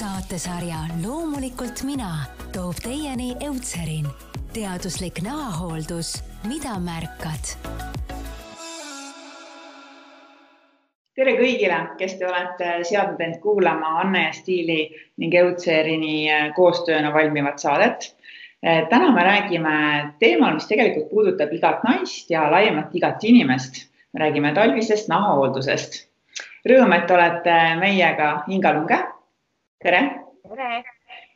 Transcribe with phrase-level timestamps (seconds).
[0.00, 2.08] saatesarja Loomulikult mina
[2.54, 4.06] toob teieni Eutserin,
[4.54, 6.14] teaduslik näohooldus,
[6.48, 7.50] mida märkad.
[11.20, 14.78] tere kõigile, kes te olete seadnud end kuulama Anne ja Stiili
[15.20, 16.16] ning Eutserini
[16.56, 18.14] koostööna valmivat saadet.
[18.64, 19.76] täna me räägime
[20.18, 23.84] teemal, mis tegelikult puudutab igat naist ja laiemalt igat inimest.
[24.12, 26.06] me räägime talvisest nahahooldusest.
[26.68, 29.19] Rõõm, et olete meiega, Inga Lunge
[29.82, 30.00] tere.
[30.48, 30.82] tere.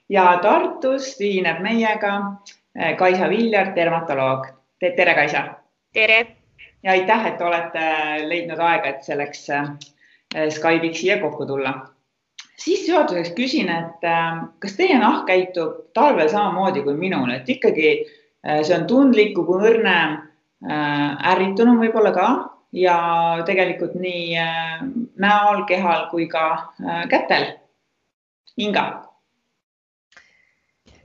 [0.08, 2.14] ja Tartust ühineb meiega
[2.76, 4.46] eh, Kaisa Viljar, dermatoloog.
[4.80, 5.44] tere, Kaisa.
[5.92, 6.26] tere.
[6.82, 7.88] ja aitäh, et olete
[8.28, 9.70] leidnud aega, et selleks eh,
[10.50, 11.74] Skype'iks siia kokku tulla.
[12.56, 17.96] sissejuhatuseks küsin, et eh, kas teie nahk käitub talvel samamoodi kui minul, et ikkagi
[18.44, 19.98] see on tundlik, õrne,
[21.32, 22.26] ärritunum võib-olla ka
[22.76, 22.96] ja
[23.48, 24.36] tegelikult nii
[25.16, 26.42] näol, kehal kui ka
[27.08, 27.46] kätel
[28.56, 28.84] Inga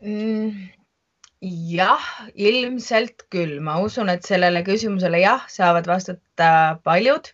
[0.02, 0.70] mm,?
[1.42, 2.04] jah,
[2.36, 6.52] ilmselt küll, ma usun, et sellele küsimusele jah, saavad vastata
[6.84, 7.32] paljud.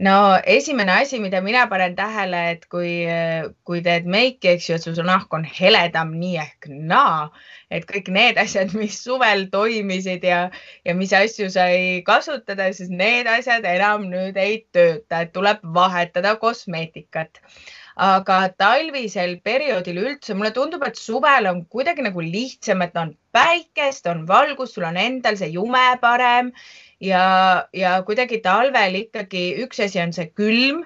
[0.00, 0.14] no
[0.48, 2.92] esimene asi, mida mina panen tähele, et kui,
[3.68, 7.28] kui teed meiki, eks ju, et su nahk on heledam nii ehk naa,
[7.70, 10.40] et kõik need asjad, mis suvel toimisid ja,
[10.84, 16.36] ja mis asju sai kasutada, siis need asjad enam nüüd ei tööta, et tuleb vahetada
[16.40, 17.42] kosmeetikat
[18.00, 24.06] aga talvisel perioodil üldse mulle tundub, et suvel on kuidagi nagu lihtsam, et on päikest,
[24.08, 26.52] on valgust, sul on endal see jume parem.
[27.00, 30.82] Ja, ja kuidagi talvel ikkagi üks asi on see külm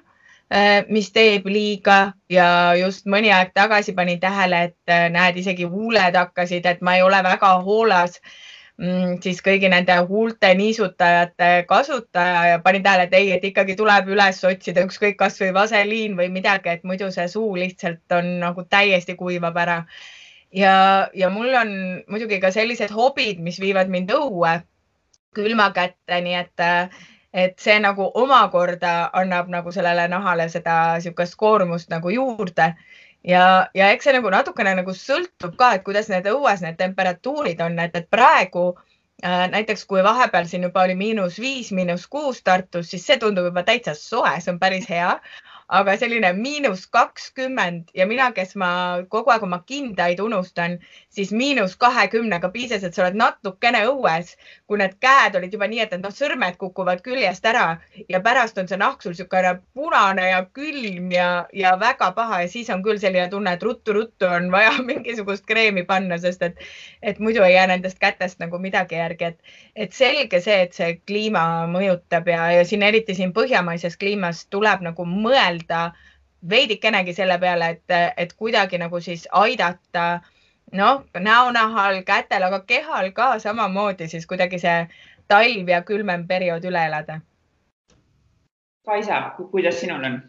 [0.50, 2.14] äh, mis teeb liiga.
[2.30, 6.96] Ja just mõni aeg tagasi panin tähele, et äh, näed, isegi huuled hakkasid, et ma
[6.98, 8.18] ei ole väga hoolas.
[8.18, 8.53] Mm,
[9.22, 14.40] siis kõigi nende huulte niisutajate kasutaja ja panin tähele, et ei, et ikkagi tuleb üles
[14.44, 19.56] otsida ükskõik kasvõi vaseliin või midagi, et muidu see suu lihtsalt on nagu täiesti kuivab
[19.56, 19.84] ära.
[20.52, 21.70] ja, ja mul on
[22.08, 24.60] muidugi ka sellised hobid, mis viivad mind õue
[25.34, 26.66] külma kätte, nii et
[27.34, 32.74] et see nagu omakorda annab nagu sellele nahale seda niisugust koormust nagu juurde
[33.24, 37.62] ja, ja eks see nagu natukene nagu sõltub ka, et kuidas need õues need temperatuurid
[37.64, 38.66] on, et, et praegu
[39.24, 43.48] äh, näiteks kui vahepeal siin juba oli miinus viis, miinus kuus Tartus, siis see tundub
[43.50, 45.16] juba täitsa soe, see on päris hea
[45.68, 48.68] aga selline miinus kakskümmend ja mina, kes ma
[49.08, 50.76] kogu aeg oma kindaid unustan,
[51.08, 54.34] siis miinus kahekümnega piisas, et sa oled natukene õues,
[54.68, 58.68] kui need käed olid juba nii, et noh, sõrmed kukuvad küljest ära ja pärast on
[58.68, 62.42] see nahk sul niisugune punane ja külm ja, ja väga paha.
[62.44, 66.60] Ja siis on küll selline tunne, et ruttu-ruttu on vaja mingisugust kreemi panna, sest et,
[67.02, 70.98] et muidu ei jää nendest kätest nagu midagi järgi, et, et selge see, et see
[71.08, 75.92] kliima mõjutab ja, ja siin eriti siin põhjamaises kliimas tuleb nagu mõelda mõelda
[76.48, 80.20] veidikenegi selle peale, et, et kuidagi nagu siis aidata
[80.72, 84.88] noh, näonahal, kätel, aga kehal ka samamoodi siis kuidagi see
[85.28, 87.20] talv ja külmem periood üle elada.
[88.84, 90.22] Kaisa, kuidas sinul on?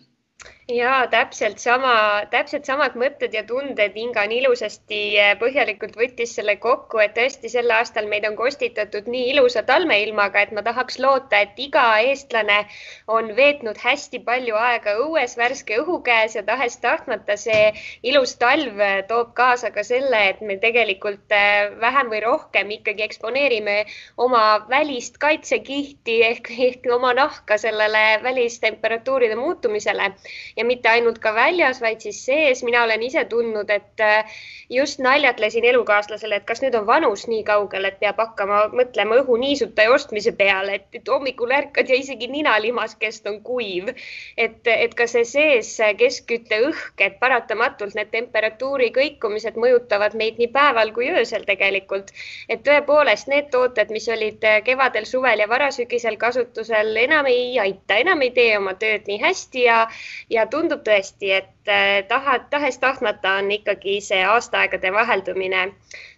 [0.68, 3.94] Ja täpselt sama, täpselt samad mõtted ja tunded.
[3.96, 9.06] Inga nii ilusasti eh, põhjalikult võttis selle kokku, et tõesti sel aastal meid on kostitatud
[9.12, 12.64] nii ilusa talmeilmaga, et ma tahaks loota, et iga eestlane
[13.08, 17.70] on veetnud hästi palju aega õues värske õhu käes ja tahes-tahtmata see
[18.04, 23.78] ilus talv toob kaasa ka selle, et me tegelikult eh, vähem või rohkem ikkagi eksponeerime
[24.18, 30.10] oma välist kaitsekihti ehk, ehk oma nahka sellele välistemperatuuride muutumisele
[30.56, 32.64] ja mitte ainult ka väljas, vaid siis sees.
[32.64, 34.38] mina olen ise tundnud, et äh,
[34.70, 39.92] just naljatlesin elukaaslasele, et kas nüüd on vanus nii kaugel, et peab hakkama mõtlema õhuniisutaja
[39.94, 43.92] ostmise peale, et, et hommikul ärkad ja isegi nina limaskest on kuiv.
[44.38, 50.50] et, et ka see sees keskkütte õhk, et paratamatult need temperatuuri kõikumised mõjutavad meid nii
[50.56, 52.12] päeval kui öösel tegelikult.
[52.50, 58.22] et tõepoolest need tooted, mis olid kevadel, suvel ja varasügisel kasutusel, enam ei aita, enam
[58.22, 59.88] ei tee oma tööd nii hästi ja,
[60.30, 65.68] ja tundub tõesti, et äh, taha, tahes-tahtmata on ikkagi see aastaaegade vaheldumine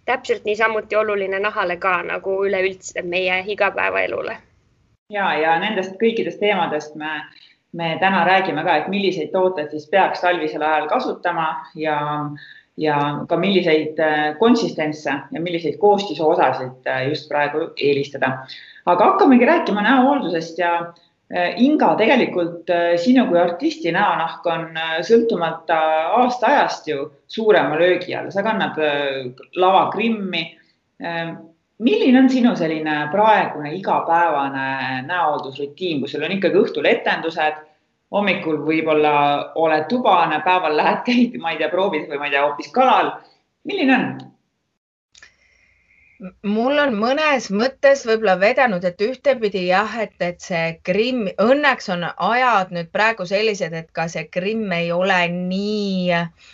[0.06, 4.38] täpselt niisamuti oluline nahale ka nagu üleüldse meie igapäevaelule.
[5.10, 7.12] ja, ja nendest kõikidest teemadest me,
[7.74, 11.98] me täna räägime ka, et milliseid tooteid siis peaks talvisel ajal kasutama ja
[12.78, 18.46] ja ka milliseid äh, konsistentse ja milliseid koostisosasid äh, just praegu eelistada.
[18.86, 20.94] aga hakkamegi rääkima näohooldusest ja
[21.36, 25.80] Inga, tegelikult äh, sinu kui artisti näonahk on äh, sõltumata
[26.22, 28.80] aastaajast ju suurema löögi all, sa kannad
[29.56, 30.46] lavakrimmi.
[31.78, 37.60] milline on sinu selline praegune igapäevane näohooldusrutiin, kui sul on ikkagi õhtul etendused,
[38.12, 39.14] hommikul võib-olla
[39.56, 43.12] oled tubane, päeval lähed, käid, ma ei tea, proovid või ma ei tea, hoopis kalal.
[43.68, 44.10] milline on?
[46.48, 52.06] Mul on mõnes mõttes võib-olla vedanud, et ühtepidi jah, et, et see Krimm, õnneks on
[52.10, 56.54] ajad nüüd praegu sellised, et ka see Krimm ei ole nii äh,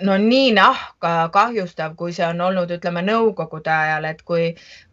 [0.00, 4.48] no nii nahka kahjustav, kui see on olnud, ütleme nõukogude ajal, et kui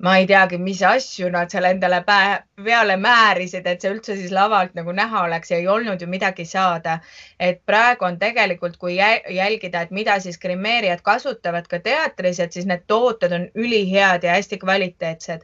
[0.05, 4.77] ma ei teagi, mis asju nad seal endale peale määrisid, et see üldse siis lavalt
[4.77, 6.99] nagu näha oleks ja ei olnud ju midagi saada.
[7.39, 12.65] et praegu on tegelikult, kui jälgida, et mida siis grimeerijad kasutavad ka teatris, et siis
[12.65, 15.41] need tooted on ülihead ja hästi kvaliteetsed.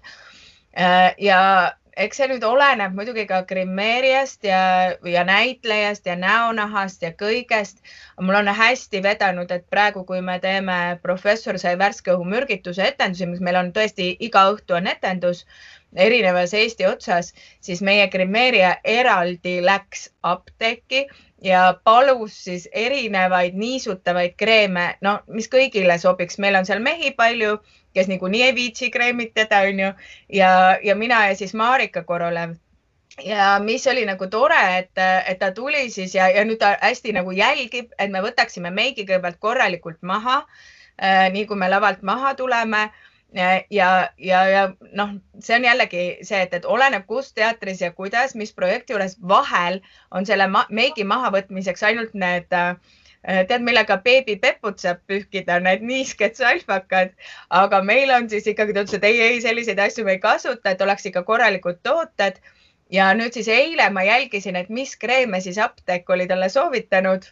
[0.77, 4.61] Äh, ja eks see nüüd oleneb muidugi ka grimeerijast ja,
[5.05, 7.83] ja näitlejast ja näonahast ja kõigest.
[8.21, 13.29] mul on hästi vedanud, et praegu, kui me teeme Professor sai värske õhu mürgituse etendusi,
[13.29, 15.45] mis meil on tõesti iga õhtu on etendus
[15.95, 21.05] erinevas Eesti otsas, siis meie grimeerija eraldi läks apteeki
[21.43, 27.57] ja palus siis erinevaid niisutavaid kreeme, no mis kõigile sobiks, meil on seal mehi palju
[27.93, 29.93] kes niikuinii ei viitsi kreemitada, onju.
[30.29, 32.55] ja, ja mina ja siis Marika Korolev
[33.23, 34.91] ja mis oli nagu tore, et,
[35.27, 39.05] et ta tuli siis ja, ja nüüd ta hästi nagu jälgib, et me võtaksime meigi
[39.05, 40.41] kõigepealt korralikult maha
[40.97, 41.29] äh,.
[41.33, 42.89] nii kui me lavalt maha tuleme
[43.33, 43.51] ja,
[44.18, 44.63] ja, ja
[44.94, 49.15] noh, see on jällegi see, et, et oleneb, kus teatris ja kuidas, mis projekti juures
[49.27, 49.80] vahel
[50.12, 52.75] on selle ma meigi mahavõtmiseks ainult need äh,
[53.24, 57.13] Äh, tead, millega beebi peput saab pühkida, need niisked salvakad,
[57.56, 60.74] aga meil on siis ikkagi, ta ütles, et ei, ei, selliseid asju me ei kasuta,
[60.74, 62.41] et oleks ikka korralikud tooted.
[62.91, 67.24] ja nüüd siis eile ma jälgisin, et mis kreeme siis apteek oli talle soovitanud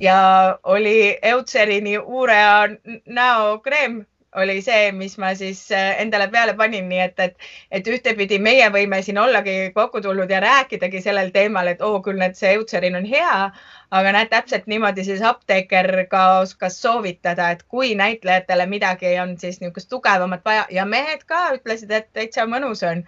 [0.00, 0.18] ja
[0.62, 2.68] oli Eutserini Urea
[3.06, 4.04] näokreem
[4.36, 8.68] oli see, mis ma siis äh, endale peale panin, nii et, et, et ühtepidi meie
[8.70, 12.52] võime siin ollagi kokku tulnud ja rääkidagi sellel teemal, et oo oh, küll, et see
[12.54, 13.50] Eutserin on hea,
[13.90, 19.60] aga näed, täpselt niimoodi siis apteeker ka oskas soovitada, et kui näitlejatele midagi on siis
[19.60, 23.04] niisugust tugevamat vaja ja mehed ka ütlesid, et täitsa mõnus on.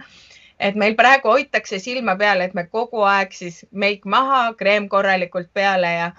[0.63, 5.51] Et meil praegu hoitakse silma peal, et me kogu aeg siis meik maha, kreem korralikult
[5.55, 6.13] peale ja,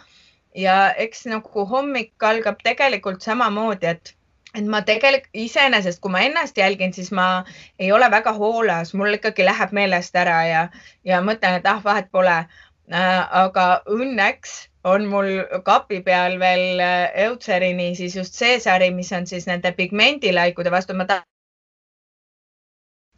[0.55, 4.15] ja eks nagu hommik algab tegelikult samamoodi, et
[4.53, 7.43] et ma tegelikult iseenesest, kui ma ennast jälgin, siis ma
[7.79, 10.67] ei ole väga hoolas, mul ikkagi läheb meelest ära ja,
[11.05, 13.27] ja mõtlen, et ah, vahet pole äh,.
[13.43, 15.29] aga õnneks on mul
[15.65, 20.93] kapi peal veel äh, Eutserini siis just see sari, mis on siis nende pigmendilaikude vastu.
[20.93, 21.32] ma tahan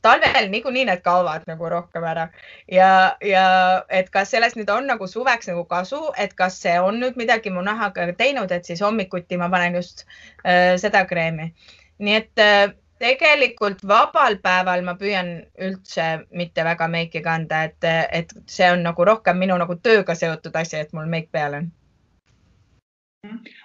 [0.06, 2.28] talvel niikuinii need kaovad nagu rohkem ära.
[2.72, 2.90] Ja,
[3.26, 3.46] ja
[3.90, 7.54] et kas sellest nüüd on nagu suveks nagu kasu, et kas see on nüüd midagi
[7.54, 10.06] mu nahaga teinud, et siis hommikuti ma panen just
[10.46, 11.54] äh, seda kreemi.
[12.00, 15.32] nii et äh, tegelikult vabal päeval ma püüan
[15.68, 20.56] üldse mitte väga meiki kanda, et, et see on nagu rohkem minu nagu tööga seotud
[20.56, 21.74] asi, et mul meik peal on.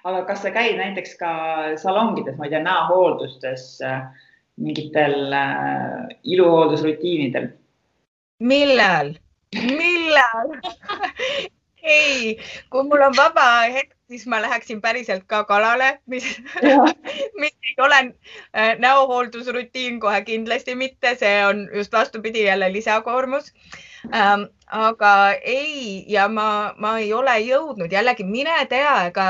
[0.09, 1.31] Aga kas sa käid näiteks ka
[1.83, 7.49] salongides, ma ei tea, näohooldustes äh, mingitel äh, iluhooldusrutiinidel?
[8.41, 9.15] millal,
[9.55, 10.55] millal?
[11.83, 12.37] Ei,
[12.69, 16.27] kui mul on vaba hetk, siis ma läheksin päriselt ka kalale, mis,
[17.41, 23.55] mis ei ole äh, näohooldusrutiin kohe kindlasti mitte, see on just vastupidi jälle lisakoormus.
[24.15, 24.49] Ähm,.
[24.67, 27.93] aga ei, ja ma, ma ei ole jõudnud.
[27.93, 29.25] Jällegi, mine tea, ega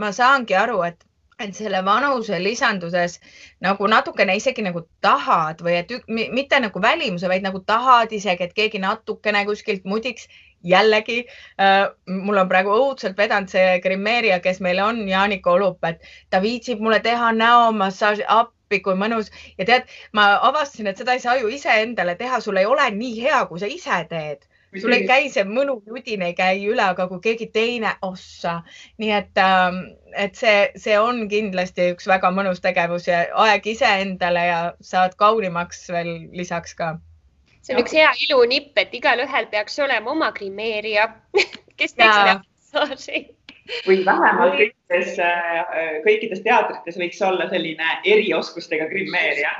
[0.00, 1.04] ma saangi aru, et
[1.40, 3.16] et selle vanuse lisanduses
[3.64, 5.94] nagu natukene isegi nagu tahad või et
[6.36, 10.28] mitte nagu välimuse, vaid nagu tahad isegi, et keegi natukene kuskilt mudiks.
[10.60, 11.22] jällegi
[11.56, 16.42] äh, mul on praegu õudselt vedanud see grimeerija, kes meil on, Jaanika Olup, et ta
[16.44, 21.38] viitsib mulle teha näomassaaži appi, kui mõnus ja tead, ma avastasin, et seda ei saa
[21.40, 24.44] ju iseendale teha, sul ei ole nii hea, kui sa ise teed
[24.78, 28.60] sul ei käi see mõnu judin ei käi üle, aga kui keegi teine, ossa,
[29.02, 29.80] nii et, ähm,
[30.14, 35.88] et see, see on kindlasti üks väga mõnus tegevus ja aeg iseendale ja saad kaunimaks
[35.90, 36.94] veel lisaks ka.
[37.62, 41.10] see on üks hea ilunipp, et igalühel peaks olema oma grimeerija,
[41.78, 43.26] kes teeks seda massaaži
[43.86, 49.52] või vähemalt kõikides, äh, kõikides teatrites võiks olla selline erioskustega grimeerija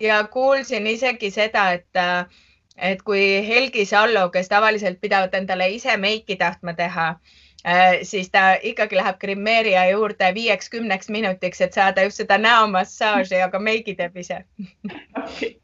[0.00, 2.30] ja kuulsin isegi seda, et,
[2.76, 7.14] et kui Helgi Sallo, kes tavaliselt pidavat endale ise meiki tahtma teha,
[8.02, 13.94] siis ta ikkagi läheb grimeerija juurde viieks-kümneks minutiks, et saada just seda näomassaaži, aga meigi
[13.94, 14.44] teeb ise.
[15.24, 15.54] Okay..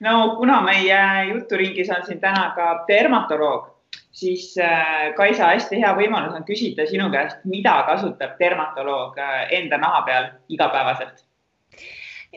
[0.00, 1.00] no kuna meie
[1.32, 3.68] juturingis on siin täna ka dermatoloog,
[4.12, 9.78] siis äh, Kaisa, hästi hea võimalus on küsida sinu käest, mida kasutab dermatoloog äh, enda
[9.78, 11.24] naha peal igapäevaselt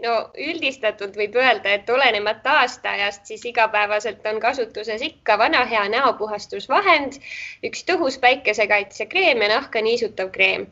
[0.04, 7.20] no üldistatult võib öelda, et olenemata aastaajast, siis igapäevaselt on kasutuses ikka vana hea näopuhastusvahend,
[7.70, 10.68] üks tõhus päikesekaitsekreem ja nahka niisutav kreem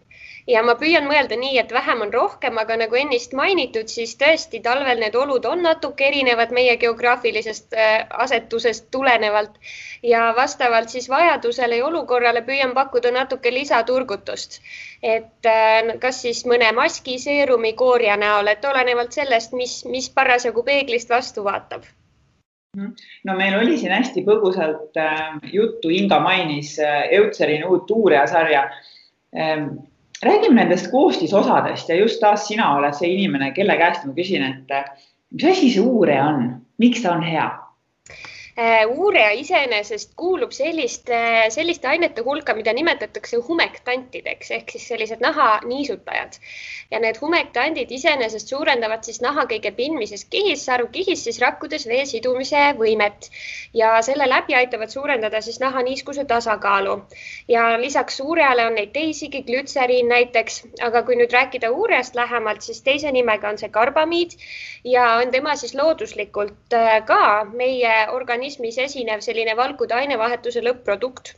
[0.47, 4.61] ja ma püüan mõelda nii, et vähem on rohkem, aga nagu ennist mainitud, siis tõesti
[4.65, 9.57] talvel need olud on natuke erinevad meie geograafilisest äh, asetusest tulenevalt.
[10.05, 14.61] Ja vastavalt siis vajadusele ja olukorrale püüan pakkuda natuke lisaturgutust.
[15.03, 20.63] et äh, kas siis mõne maski, seerumi, koorja näol, et olenevalt sellest, mis, mis parasjagu
[20.63, 21.83] peeglist vastu vaatab.
[23.23, 26.75] No meil oli siin hästi põgusalt äh, juttu, Inga mainis
[27.11, 28.65] Eutserini uut uurijasarja
[29.39, 29.69] ähm,
[30.25, 34.95] räägime nendest koostisosadest ja just taas sina oled see inimene, kelle käest ma küsin, et
[35.31, 36.49] mis asi see uurija on,
[36.81, 37.49] miks ta on hea
[38.55, 41.17] Äh, uureja iseenesest kuulub selliste,
[41.51, 46.37] selliste ainete hulka, mida nimetatakse humektantideks ehk siis sellised nahaniisutajad.
[46.91, 52.61] ja need humektandid iseenesest suurendavad siis naha kõige pindmises kihis, sarvkihis siis rakkudes vee sidumise
[52.77, 53.27] võimet
[53.73, 56.95] ja selle läbi aitavad suurendada siis nahaniiskuse tasakaalu.
[57.47, 62.81] ja lisaks uurejale on neid teisigi, glütseriin näiteks, aga kui nüüd rääkida uurejast lähemalt, siis
[62.87, 64.39] teise nimega on see karbamiid
[64.85, 71.31] ja on tema siis looduslikult äh, ka meie organismi organismis esinev selline valkude ainevahetuse lõpp-produkt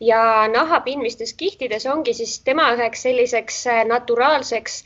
[0.00, 4.76] ja nahapindmistes kihtides ongi siis tema üheks selliseks äh, naturaalseks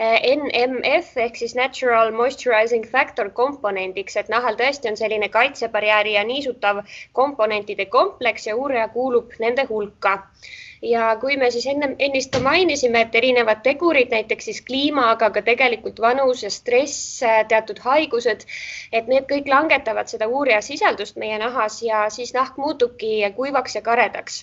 [0.00, 6.24] äh, NMF ehk siis natural moisturizing factor komponendiks, et nahal tõesti on selline kaitsebarjääri ja
[6.24, 6.80] niisutav
[7.12, 10.22] komponentide kompleks ja uurija kuulub nende hulka.
[10.82, 15.28] Ja kui me siis ennem, ennist ka mainisime, et erinevad tegurid, näiteks siis kliima, aga
[15.30, 18.42] ka tegelikult vanus ja stress, teatud haigused,
[18.92, 23.84] et need kõik langetavad seda uurija sisaldust meie nahas ja siis nahk muutubki kuivaks ja
[23.86, 24.42] karedaks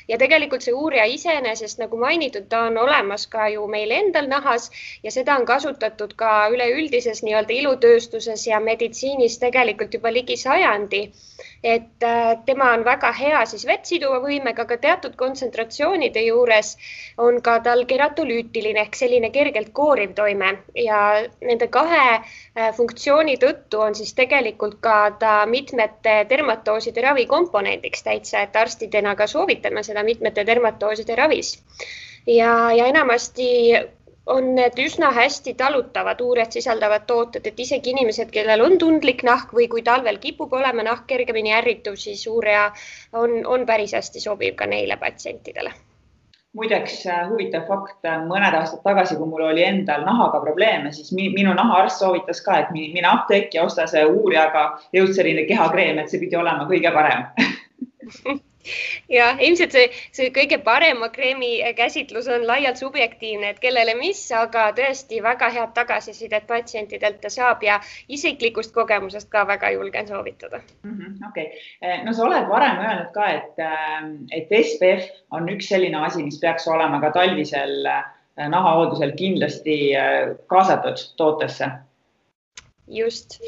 [0.11, 4.67] ja tegelikult see uurija iseenesest, nagu mainitud, ta on olemas ka ju meil endal nahas
[5.03, 11.05] ja seda on kasutatud ka üleüldises nii-öelda ilutööstuses ja meditsiinis tegelikult juba ligi sajandi.
[11.63, 16.71] Et äh, tema on väga hea siis vett siduva võimega, aga teatud kontsentratsioonide juures
[17.21, 20.51] on ka tal keratolüütiline ehk selline kergelt kooriv toime.
[20.75, 21.01] Ja
[21.41, 28.41] nende kahe äh, funktsiooni tõttu on siis tegelikult ka ta mitmete dermatooside ravi komponendiks täitsa,
[28.41, 31.57] et arstidena ka soovitame seda mitmete dermatooside ravis.
[32.27, 33.51] Ja, ja enamasti
[34.25, 39.53] on need üsna hästi talutavad uured sisaldavad tooted, et isegi inimesed, kellel on tundlik nahk
[39.57, 42.67] või kui talvel kipub olema nahk kergemini ärrituv, siis uureja
[43.13, 45.73] on, on päris hästi sobiv ka neile patsientidele.
[46.53, 51.13] Muideks äh, huvitav fakt, äh, mõned aastad tagasi, kui mul oli endal nahaga probleeme, siis
[51.15, 56.19] minu nahaarst soovitas ka, et mine apteeki ja osta see uurijaga jõudseline kehakreem, et see
[56.19, 57.29] pidi olema kõige parem
[59.09, 64.69] jah, ilmselt see, see kõige parema kreemi käsitlus on laialt subjektiivne, et kellele mis, aga
[64.77, 71.27] tõesti väga head tagasisidet patsientidelt ta saab ja isiklikust kogemusest ka väga julgen soovitada -hmm,.
[71.29, 71.47] okei
[71.81, 76.23] eh, no sa oled varem öelnud ka, et, eh, et SPF on üks selline asi,
[76.23, 78.03] mis peaks olema ka talvisel eh,
[78.47, 79.93] nahahooldusel kindlasti
[80.47, 81.69] kaasatud tootesse.
[82.87, 83.39] just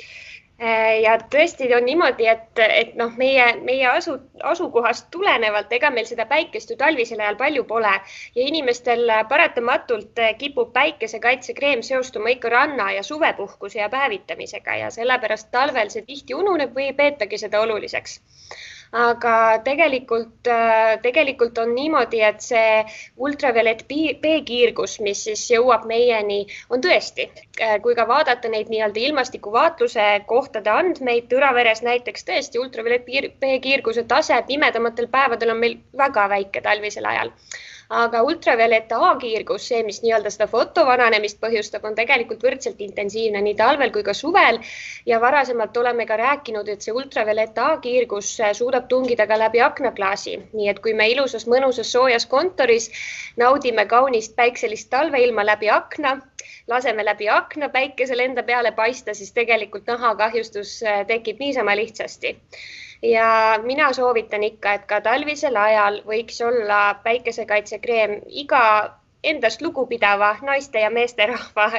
[1.02, 6.26] ja tõesti on niimoodi, et, et noh, meie, meie asu, asukohast tulenevalt, ega meil seda
[6.30, 7.94] päikest ju talvisel ajal palju pole.
[8.36, 14.76] Ja inimestel paratamatult kipub päikesekaitsekreem seostuma ikka ranna ja suvepuhkuse ja päevitamisega.
[14.86, 18.20] Ja sellepärast talvel see tihti ununeb või ei peetagi seda oluliseks
[18.94, 19.36] aga
[19.66, 22.84] tegelikult, äh, tegelikult on niimoodi, et see
[23.18, 27.28] ultraviolett B-kiirgus, mis siis jõuab meieni, on tõesti,
[27.60, 33.10] äh, kui ka vaadata neid nii-öelda ilmastikuvaatluse kohtade andmeid tõraveres näiteks tõesti ultraviolett
[33.42, 37.34] B-kiirguse tase pimedamatel päevadel on meil väga väike talvisel ajal
[37.94, 43.94] aga ultravioletta A-kiirgus, see, mis nii-öelda seda fotovananemist põhjustab, on tegelikult võrdselt intensiivne nii talvel
[43.94, 44.60] kui ka suvel.
[45.06, 50.70] ja varasemalt oleme ka rääkinud, et see ultravioletta A-kiirgus suudab tungida ka läbi aknaklaasi, nii
[50.70, 52.90] et kui me ilusas, mõnusas, soojas kontoris
[53.38, 56.16] naudime kaunist päikselist talveilma läbi akna,
[56.68, 62.38] laseme läbi akna päikesel enda peale paista, siis tegelikult nahakahjustus tekib niisama lihtsasti
[63.04, 68.64] ja mina soovitan ikka, et ka talvisel ajal võiks olla päikesekaitsekreem iga
[69.24, 71.70] endast lugupidava naiste ja meesterahva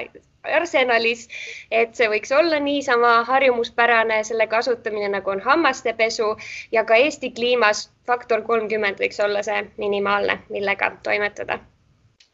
[0.44, 1.28] arsenalis,
[1.70, 6.34] et see võiks olla niisama harjumuspärane, selle kasutamine nagu on hammastepesu
[6.72, 11.58] ja ka Eesti kliimas faktor kolmkümmend võiks olla see minimaalne, millega toimetada.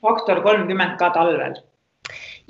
[0.02, 1.61] faktor kolmkümmend ka talvel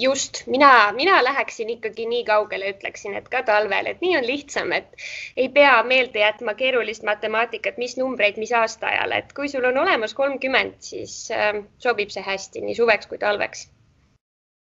[0.00, 4.72] just mina, mina läheksin ikkagi nii kaugele, ütleksin, et ka talvel, et nii on lihtsam,
[4.72, 4.88] et
[5.36, 10.14] ei pea meelde jätma keerulist matemaatikat, mis numbreid, mis aastaajal, et kui sul on olemas
[10.14, 13.68] kolmkümmend, siis äh, sobib see hästi nii suveks kui talveks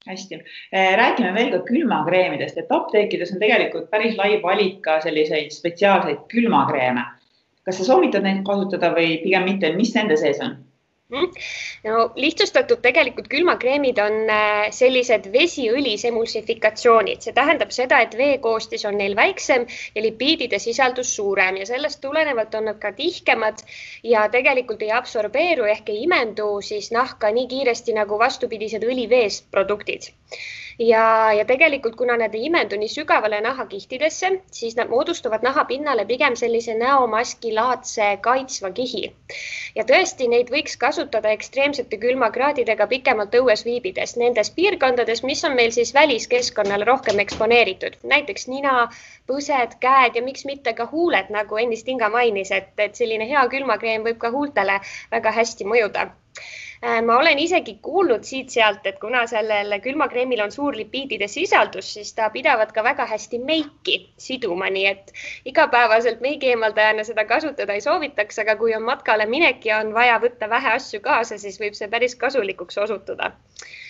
[0.07, 0.39] hästi,
[0.75, 6.25] äh, räägime veel ka külmakreemidest, et apteekides on tegelikult päris lai valik ka selliseid spetsiaalseid
[6.31, 7.05] külmakreeme.
[7.65, 10.55] kas sa soovitad neid kasutada või pigem mitte, mis nende sees on?
[11.09, 11.29] Mhm.
[11.89, 18.85] no lihtsustatud tegelikult külmakreemid on äh, sellised vesiõlis emulsifikatsioonid, see tähendab seda, et vee koostis
[18.85, 23.65] on neil väiksem ja lipiidide sisaldus suurem ja sellest tulenevalt on nad ka tihkemad
[24.11, 30.11] ja tegelikult ei absorbeeru ehk ei imendu siis nahka nii kiiresti nagu vastupidised õliveest produktid
[30.79, 36.35] ja, ja tegelikult, kuna nad ei imendu nii sügavale nahakihtidesse, siis nad moodustavad nahapinnale pigem
[36.39, 39.03] sellise näomaskilaadse kaitsva kihi.
[39.75, 45.75] ja tõesti, neid võiks kasutada ekstreemsete külmakraadidega pikemalt õues viibides nendes piirkondades, mis on meil
[45.75, 48.87] siis väliskeskkonnale rohkem eksponeeritud, näiteks nina,
[49.27, 53.45] põsed, käed ja miks mitte ka huuled, nagu ennist Inga mainis, et, et selline hea
[53.51, 54.79] külmakreem võib ka huultele
[55.11, 56.09] väga hästi mõjuda
[57.05, 62.29] ma olen isegi kuulnud siit-sealt, et kuna sellel külmakreemil on suur lipiidide sisaldus, siis ta
[62.29, 65.11] pidavat ka väga hästi meiki siduma, nii et
[65.51, 70.21] igapäevaselt meigi eemaldajana seda kasutada ei soovitaks, aga kui on matkale minek ja on vaja
[70.23, 73.33] võtta vähe asju kaasa, siis võib see päris kasulikuks osutuda.
[73.33, 73.88] Äh,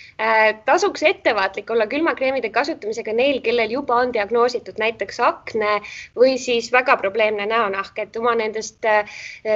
[0.66, 5.78] tasuks ettevaatlik olla külmakreemide kasutamisega neil, kellel juba on diagnoositud näiteks akne
[6.18, 9.08] või siis väga probleemne näonahk, et oma nendest äh,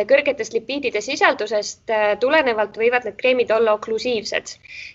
[0.07, 4.53] kõrgetest lipiidide sisaldusest äh, tulenevalt võivad need kreemid olla oklusiivsed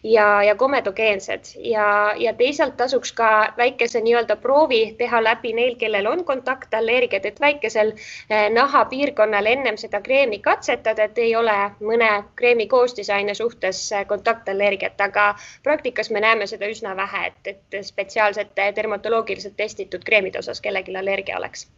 [0.08, 1.52] ja, ja komedogeensed.
[1.60, 7.40] Ja, ja teisalt tasuks ka väikese nii-öelda proovi teha läbi neil, kellel on kontaktallergiad, et
[7.40, 7.92] väikesel
[8.54, 15.28] nahapiirkonnal ennem seda kreemi katsetada, et ei ole mõne kreemi koostisaine suhtes kontaktallergiat, aga
[15.62, 21.38] praktikas me näeme seda üsna vähe, et, et spetsiaalsete dermatoloogiliselt testitud kreemide osas kellelgi allergia
[21.38, 21.68] oleks.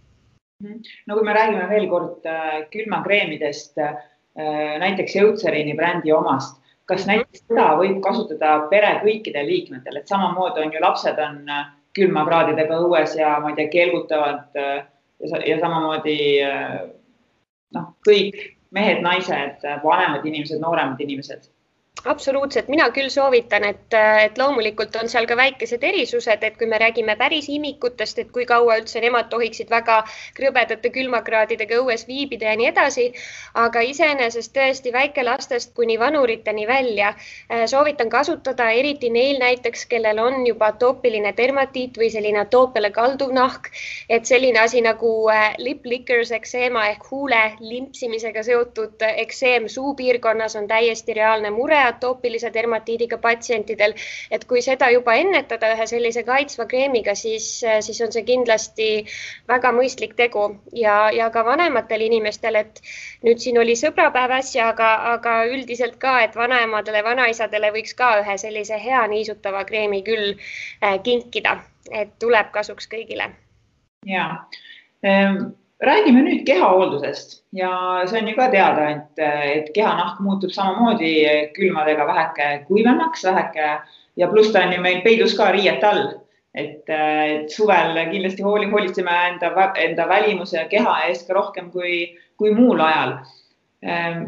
[1.07, 3.95] no kui me räägime veel kord äh, külmakreemidest äh,,
[4.79, 7.11] näiteks Eucerini brändi omast, kas mhm.
[7.15, 12.81] näiteks seda võib kasutada pere kõikidel liikmetel, et samamoodi on ju lapsed on äh, külmakraadidega
[12.85, 16.19] õues ja ma ei tea, kelgutavad ja, ja samamoodi
[17.75, 18.37] noh, kõik
[18.71, 21.49] mehed, naised, vanemad inimesed, nooremad inimesed
[22.05, 23.95] absoluutselt, mina küll soovitan, et,
[24.25, 28.47] et loomulikult on seal ka väikesed erisused, et kui me räägime päris imikutest, et kui
[28.49, 29.99] kaua üldse nemad tohiksid väga
[30.37, 33.07] krõbedate külmakraadidega õues viibida ja nii edasi.
[33.55, 40.47] aga iseenesest tõesti väikelastest kuni vanuriteni välja äh, soovitan kasutada, eriti neil näiteks, kellel on
[40.47, 43.69] juba atoopiline dermatiit või selline atoopiale kalduv nahk.
[44.09, 50.69] et selline asi nagu äh, lip lickers ekseema ehk huule limpsimisega seotud ekseem suupiirkonnas on
[50.69, 53.95] täiesti reaalne mure atoopilise dermatiidiga patsientidel,
[54.31, 57.49] et kui seda juba ennetada ühe sellise kaitsva kreemiga, siis,
[57.87, 58.89] siis on see kindlasti
[59.51, 62.83] väga mõistlik tegu ja, ja ka vanematel inimestel, et
[63.27, 68.37] nüüd siin oli sõbrapäev äsja, aga, aga üldiselt ka, et vanaemadele, vanaisadele võiks ka ühe
[68.41, 71.59] sellise hea niisutava kreemi küll äh, kinkida,
[71.91, 73.33] et tuleb kasuks kõigile.
[74.07, 74.29] ja
[75.81, 77.41] räägime nüüd kehahooldusest.
[77.57, 77.71] Ja
[78.07, 79.23] see on ju ka teada, et,
[79.55, 81.13] et kehanahk muutub samamoodi
[81.57, 83.71] külmadega väheke kuivemaks, väheke
[84.17, 86.11] ja pluss ta on ju meil peidus ka riiete all.
[86.51, 86.89] et,
[87.55, 92.83] suvel kindlasti hooli, hoolitseme enda, enda välimuse ja keha eest ka rohkem kui, kui muul
[92.83, 93.13] ajal.
[93.87, 94.25] Ähm,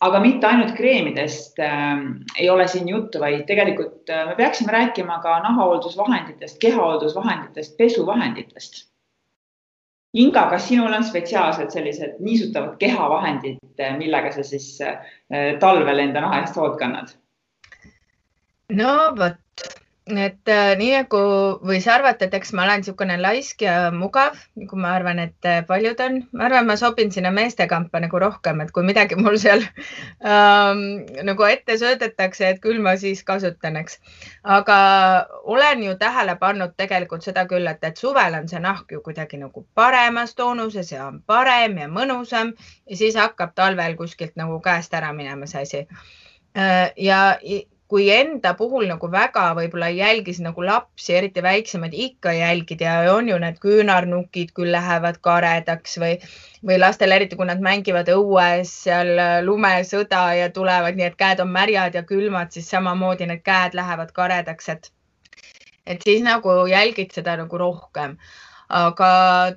[0.00, 1.98] aga mitte ainult kreemidest äh,
[2.38, 8.86] ei ole siin juttu, vaid tegelikult äh, me peaksime rääkima ka nahahooldusvahenditest, kehahooldusvahenditest, pesuvahenditest
[10.16, 13.58] Inga, kas sinul on spetsiaalsed sellised niisutavad kehavahendid,
[13.98, 15.00] millega sa siis äh,
[15.60, 17.12] talvel enda naha eest hoolt kannad?
[18.72, 19.36] no vot,
[20.06, 21.20] et äh, nii nagu
[21.66, 25.64] võis arvata, et eks ma olen niisugune laisk ja mugav, nagu ma arvan, et äh,
[25.66, 26.20] paljud on.
[26.30, 29.64] ma arvan, ma sobin sinna meestekampa nagu rohkem, et kui midagi mul seal
[30.22, 30.84] ähm,
[31.26, 33.98] nagu ette söödetakse, et küll ma siis kasutan, eks.
[34.44, 34.78] aga
[35.42, 39.42] olen ju tähele pannud tegelikult seda küll, et, et suvel on see nahk ju kuidagi
[39.42, 42.54] nagu paremas toonuses ja on parem ja mõnusam
[42.86, 45.86] ja siis hakkab talvel kuskilt nagu käest ära minema see asi
[46.54, 47.32] äh, ja
[47.88, 52.96] kui enda puhul nagu väga võib-olla ei jälgi nagu lapsi, eriti väiksemaid ikka jälgid ja
[53.12, 56.16] on ju need küünarnukid küll lähevad karedaks või,
[56.66, 59.12] või lastel, eriti kui nad mängivad õues seal
[59.46, 64.10] lumesõda ja tulevad, nii et käed on märjad ja külmad, siis samamoodi need käed lähevad
[64.16, 64.90] karedaks, et,
[65.86, 68.16] et siis nagu jälgid seda nagu rohkem.
[68.68, 69.08] aga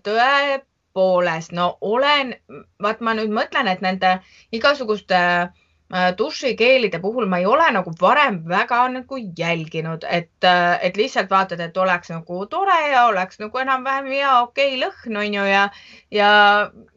[0.06, 2.36] tõepoolest, no olen,
[2.78, 4.20] vaat ma nüüd mõtlen, et nende
[4.54, 5.69] igasuguste äh, Äh,
[6.18, 11.60] dušikeelide puhul ma ei ole nagu varem väga nagu jälginud, et, äh, et lihtsalt vaatad,
[11.60, 15.64] et oleks nagu tore ja oleks nagu enam-vähem hea okei okay, lõhn on ju ja,
[16.12, 16.30] ja,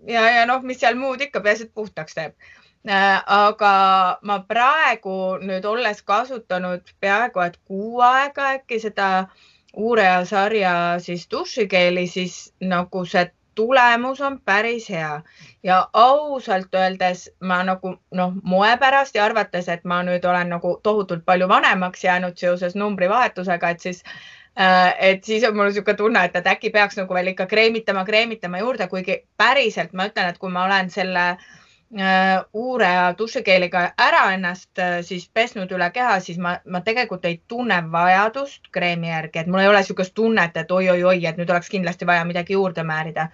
[0.07, 2.37] ja, ja noh, mis seal muud ikka, peaasi, et puhtaks teeb.
[2.83, 3.73] Äh, aga
[4.23, 9.29] ma praegu nüüd olles kasutanud peaaegu et kuu aega äkki seda
[9.73, 13.23] Uurea sarja siis dušikeeli, siis nagu see
[13.55, 15.21] tulemus on päris hea.
[15.63, 20.77] Ja ausalt öeldes ma nagu noh, moe pärast ja arvates, et ma nüüd olen nagu
[20.83, 24.03] tohutult palju vanemaks jäänud seoses numbrivahetusega, et siis
[24.59, 28.05] äh, et siis on mul niisugune tunne, et, et äkki peaks nagu veel ikka kreemitama,
[28.05, 31.51] kreemitama juurde, kuigi päriselt ma ütlen, et kui ma olen selle äh,
[31.93, 37.83] uure dušikeeliga ära ennast äh, siis pesnud üle keha, siis ma, ma tegelikult ei tunne
[37.93, 42.09] vajadust kreemi järgi, et mul ei ole niisugust tunnet, et oi-oi-oi, et nüüd oleks kindlasti
[42.09, 43.29] vaja midagi juurde määrida.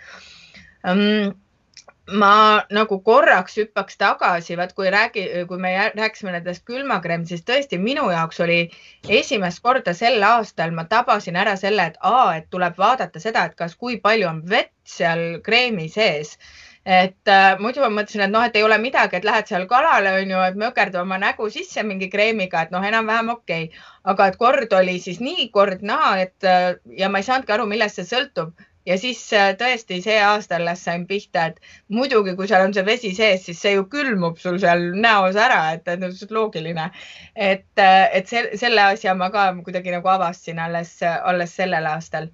[2.18, 2.34] Ma
[2.72, 8.06] nagu korraks hüppaks tagasi, vaat kui räägi, kui me rääkisime nendest külmakreem, siis tõesti minu
[8.10, 8.62] jaoks oli
[9.08, 13.58] esimest korda sel aastal ma tabasin ära selle, et aa, et tuleb vaadata seda, et
[13.60, 16.38] kas, kui palju on vett seal kreemi sees
[16.84, 20.14] et äh, muidu ma mõtlesin, et noh, et ei ole midagi, et lähed seal kalale,
[20.22, 23.84] on ju, et mökerdad oma nägu sisse mingi kreemiga, et noh, enam-vähem okei okay..
[24.04, 27.68] aga et kord oli siis nii, kord naa, et äh, ja ma ei saanudki aru,
[27.70, 28.56] millest see sõltub
[28.88, 31.60] ja siis äh, tõesti see aasta alles sain pihta, et
[31.92, 35.60] muidugi, kui seal on see vesi sees, siis see ju külmub sul seal näos ära,
[35.76, 36.88] et, et no see on loogiline.
[37.34, 42.30] et, äh, et see, selle asja ma ka kuidagi nagu avastasin alles, alles sellel aastal.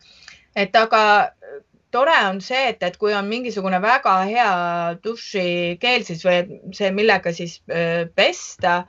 [0.55, 1.03] et aga
[1.95, 4.51] tore on see, et, et kui on mingisugune väga hea
[5.05, 7.61] dušikeel siis või see, millega siis
[8.19, 8.83] pesta,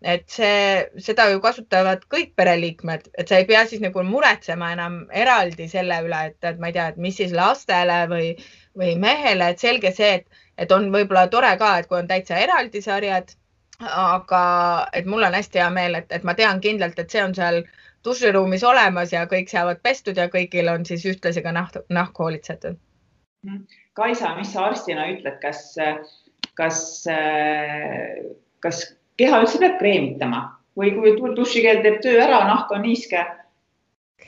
[0.00, 5.02] et see, seda ju kasutavad kõik pereliikmed, et sa ei pea siis nagu muretsema enam
[5.12, 8.30] eraldi selle üle, et, et ma ei tea, et mis siis lastele või,
[8.80, 12.40] või mehele, et selge see, et, et on võib-olla tore ka, et kui on täitsa
[12.40, 13.34] eraldi sarjad,
[13.80, 14.42] aga
[14.96, 17.62] et mul on hästi hea meel, et, et ma tean kindlalt, et see on seal
[18.04, 22.78] duširuumis olemas ja kõik saavad pestud ja kõigil on siis ühtlasi ka nahk, nahk hoolitsetud.
[23.96, 25.74] Kaisa, mis sa arstina ütled, kas,
[26.58, 26.80] kas,
[28.64, 28.82] kas
[29.20, 30.42] keha üldse peab kreemitama
[30.78, 33.24] või kui dušikeel teeb töö ära, nahk on niiske?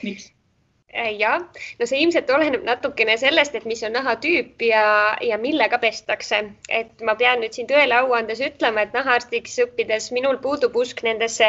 [0.03, 0.31] miks?
[0.95, 1.39] Äh, jah,
[1.81, 4.83] no see ilmselt oleneb natukene sellest, et mis on nahatüüp ja,
[5.25, 6.41] ja millega pestakse.
[6.69, 11.01] et ma pean nüüd siin tõele au andes ütlema, et nahaarstiks õppides minul puudub usk
[11.07, 11.49] nendesse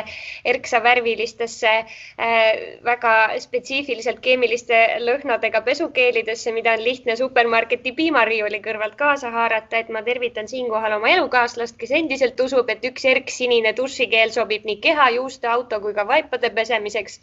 [0.54, 2.48] erksavärvilistesse äh,
[2.88, 4.80] väga spetsiifiliselt keemiliste
[5.10, 11.12] lõhnadega pesukeelidesse, mida on lihtne supermarketi piimariiuli kõrvalt kaasa haarata, et ma tervitan siinkohal oma
[11.18, 16.08] elukaaslast, kes endiselt usub, et üks erksinine dušikeel sobib nii keha, juuste, auto kui ka
[16.16, 17.20] vaipade pesemiseks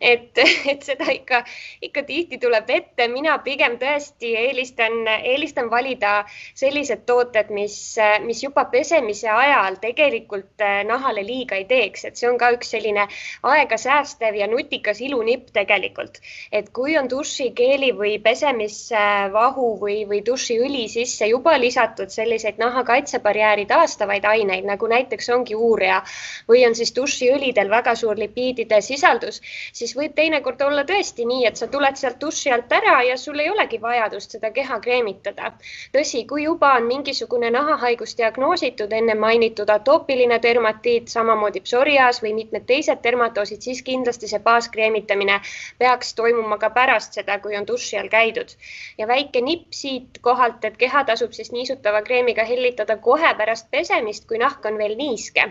[0.00, 0.38] et,
[0.72, 1.42] et seda ikka,
[1.82, 3.08] ikka tihti tuleb ette.
[3.08, 7.76] mina pigem tõesti eelistan, eelistan valida sellised tooted, mis,
[8.24, 12.74] mis juba pesemise ajal tegelikult äh, nahale liiga ei teeks, et see on ka üks
[12.74, 13.06] selline
[13.42, 16.20] aega säästev ja nutikas ilunipp tegelikult.
[16.52, 23.66] et kui on dušikeeli või pesemisvahu või, või dušiõli sisse juba lisatud selliseid naha kaitsebarjääri
[23.66, 26.00] taastavaid aineid, nagu näiteks ongi uurea
[26.48, 29.40] või on siis dušiõlidel väga suur lipiidide sisaldus,
[29.72, 33.16] siis siis võib teinekord olla tõesti nii, et sa tuled sealt duši alt ära ja
[33.20, 35.52] sul ei olegi vajadust seda keha kreemitada.
[35.92, 42.64] tõsi, kui juba on mingisugune nahahaigus diagnoositud, enne mainitud atoopiline dermatiit, samamoodi psoriaas või mitmed
[42.66, 45.40] teised dermatoosid, siis kindlasti see baaskreemitamine
[45.78, 48.56] peaks toimuma ka pärast seda, kui on duši all käidud.
[48.98, 54.28] ja väike nipp siit kohalt, et keha tasub siis niisutava kreemiga hellitada kohe pärast pesemist,
[54.28, 55.44] kui nahk on veel niiske.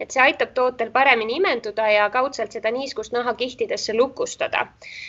[0.00, 4.66] et see aitab tootel paremini imenduda ja kaudselt seda niiskust nahakihtidesse endasse lukustada.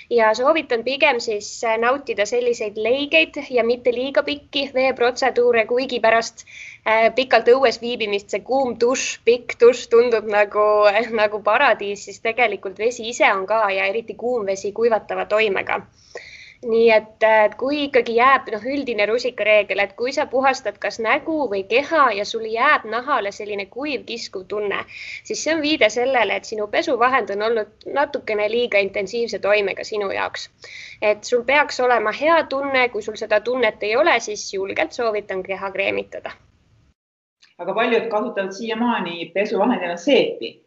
[0.10, 6.46] ja soovitan pigem siis nautida selliseid leigeid ja mitte liiga pikki veeprotseduure, kuigi pärast
[6.88, 10.66] äh, pikalt õues viibimist see kuum dušš, pikk dušš tundub nagu,
[11.22, 15.82] nagu paradiis, siis tegelikult vesi ise on ka ja eriti kuum vesi kuivatava toimega
[16.66, 21.38] nii et, et kui ikkagi jääb noh, üldine rusikareegel, et kui sa puhastad kas nägu
[21.52, 24.82] või keha ja sul jääb nahale selline kuiv kiskuv tunne,
[25.24, 30.12] siis see on viide sellele, et sinu pesuvahend on olnud natukene liiga intensiivse toimega sinu
[30.12, 30.50] jaoks.
[31.02, 35.44] et sul peaks olema hea tunne, kui sul seda tunnet ei ole, siis julgelt soovitan
[35.44, 36.32] keha kreemitada.
[37.58, 40.66] aga paljud kasutavad siiamaani pesuvahendina seepi.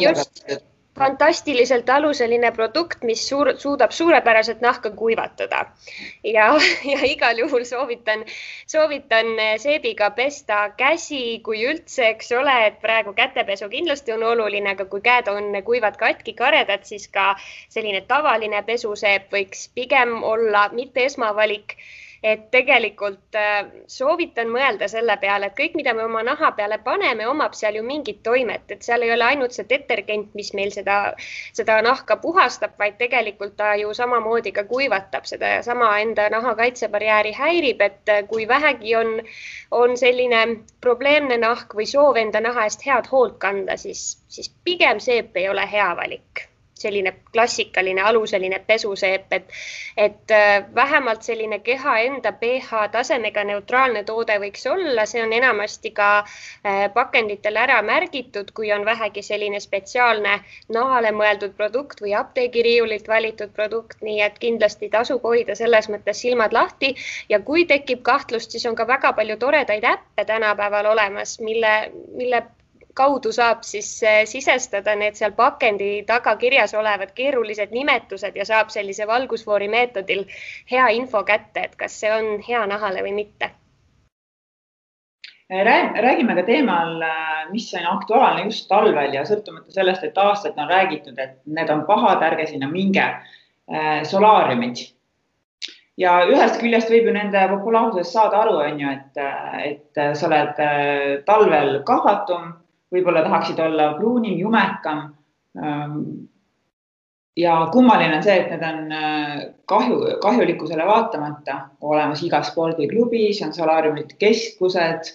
[0.00, 5.64] just fantastiliselt aluseline produkt, mis suur, suudab suurepäraselt nahka kuivatada.
[6.24, 6.48] Ja,
[6.92, 8.24] ja igal juhul soovitan,
[8.66, 14.84] soovitan seebiga pesta käsi, kui üldse, eks ole, et praegu kätepesu kindlasti on oluline, aga
[14.84, 17.32] kui käed on kuivad, katki, karedad, siis ka
[17.72, 21.76] selline tavaline pesuseep võiks pigem olla mitte esmavalik
[22.22, 27.26] et tegelikult äh, soovitan mõelda selle peale, et kõik, mida me oma naha peale paneme,
[27.26, 30.98] omab seal ju mingit toimet, et seal ei ole ainult see detergent, mis meil seda,
[31.58, 36.54] seda nahka puhastab, vaid tegelikult ta ju samamoodi ka kuivatab seda ja sama enda naha
[36.62, 39.18] kaitsebarjääri häirib, et kui vähegi on,
[39.82, 40.44] on selline
[40.80, 45.50] probleemne nahk või soov enda naha eest head hoolt kanda, siis, siis pigem seep ei
[45.50, 46.46] ole hea valik
[46.82, 49.48] selline klassikaline aluseline pesuseep, et,
[49.96, 55.92] et äh, vähemalt selline keha enda pH tasemega neutraalne toode võiks olla, see on enamasti
[55.96, 60.38] ka äh, pakenditel ära märgitud, kui on vähegi selline spetsiaalne
[60.74, 66.52] nahale mõeldud produkt või apteegiriiulilt valitud produkt, nii et kindlasti tasub hoida selles mõttes silmad
[66.56, 66.94] lahti.
[67.28, 71.74] Ja kui tekib kahtlust, siis on ka väga palju toredaid äppe tänapäeval olemas, mille,
[72.16, 72.42] mille
[72.94, 78.70] kaudu saab siis eh, sisestada need seal pakendi taga kirjas olevad keerulised nimetused ja saab
[78.74, 80.24] sellise valgusfoori meetodil
[80.70, 83.50] hea info kätte, et kas see on hea nahale või mitte.
[85.52, 90.68] räägime ka teemal, eh, mis on aktuaalne just talvel ja sõltumata sellest, et aastaid on
[90.68, 93.04] räägitud, et need on pahad, ärge sinna minge.
[93.72, 94.80] Eh, solaariumid
[95.96, 99.20] ja ühest küljest võib ju nende populaarsusest saada aru, on ju, et,
[99.64, 100.58] et sa oled
[101.26, 102.61] talvel kahvatum
[102.92, 105.08] võib-olla tahaksid olla pruunim, jumekam.
[105.58, 105.98] Ähm,
[107.36, 109.36] ja kummaline on see, et need on äh,
[109.70, 115.12] kahju, kahjulikkusele vaatamata olemas igas spordiklubis, on solaariumid keskused,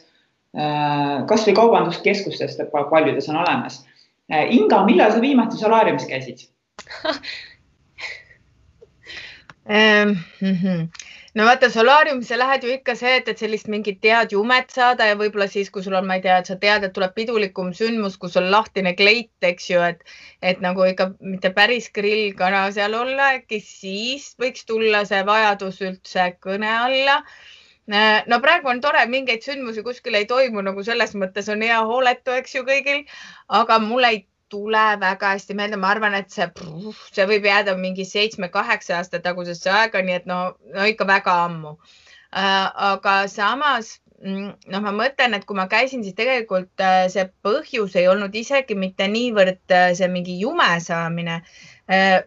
[0.58, 3.84] äh, kasvõi kaubanduskeskustest paljudes on olemas.
[4.32, 6.48] Äh, Inga, millal sa viimati solaariumis käisid?
[9.68, 10.18] Mm
[10.64, 11.07] -hmm
[11.38, 15.18] no vaata, solaariumisse lähed ju ikka see, et, et sellist mingit head jumet saada ja
[15.20, 18.16] võib-olla siis, kui sul on, ma ei tea, et sa tead, et tuleb pidulikum sündmus,
[18.22, 20.02] kus on lahtine kleit, eks ju, et,
[20.42, 26.32] et nagu ikka mitte päris grillkana seal olla, äkki siis võiks tulla see vajadus üldse
[26.44, 27.20] kõne alla.
[28.28, 32.34] No praegu on tore, mingeid sündmusi kuskil ei toimu, nagu selles mõttes on hea hooletu,
[32.36, 33.06] eks ju, kõigil,
[33.62, 36.48] aga mul ei tule väga hästi meelde, ma arvan, et see,
[37.12, 40.42] see võib jääda mingi seitsme-kaheksa aasta tagusesse aega, nii et no,
[40.74, 42.68] no ikka väga ammu äh,.
[42.92, 47.96] aga samas mm, noh, ma mõtlen, et kui ma käisin, siis tegelikult äh, see põhjus
[48.00, 51.42] ei olnud isegi mitte niivõrd äh, see mingi jume saamine,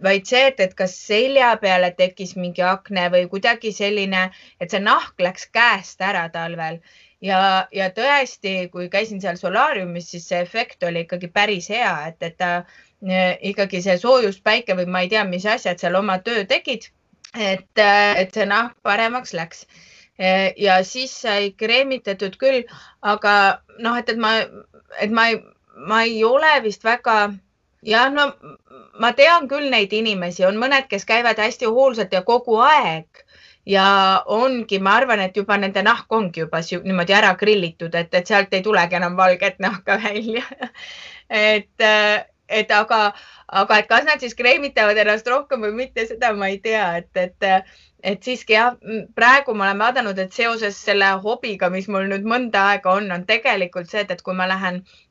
[0.00, 4.80] vaid see, et, et kas selja peale tekkis mingi akne või kuidagi selline, et see
[4.80, 6.80] nahk läks käest ära talvel
[7.20, 7.40] ja,
[7.72, 12.38] ja tõesti, kui käisin seal solaariumis, siis see efekt oli ikkagi päris hea, et, et
[12.40, 16.44] ta äh, ikkagi see soojus päike või ma ei tea, mis asjad seal oma töö
[16.48, 16.90] tegid.
[17.38, 19.66] et, äh, et see nahk paremaks läks
[20.18, 22.64] äh, ja siis sai kreemitatud küll,
[23.02, 24.32] aga noh, et, et ma,
[24.98, 25.38] et ma ei,
[25.76, 27.30] ma ei ole vist väga
[27.86, 28.32] jah, no
[29.00, 33.22] ma tean küll neid inimesi, on mõned, kes käivad hästi hoolsalt ja kogu aeg
[33.66, 38.26] ja ongi, ma arvan, et juba nende nahk ongi juba niimoodi ära grillitud, et, et
[38.26, 40.44] sealt ei tulegi enam valget nahka välja.
[41.30, 41.84] Et,
[42.50, 42.96] et aga,
[43.54, 47.20] aga et kas nad siis kreemitavad ennast rohkem või mitte, seda ma ei tea, et,
[47.22, 47.68] et,
[48.02, 48.74] et siiski jah,
[49.14, 53.22] praegu ma olen vaadanud, et seoses selle hobiga, mis mul nüüd mõnda aega on, on
[53.30, 55.09] tegelikult see, et, et kui ma lähen Äh,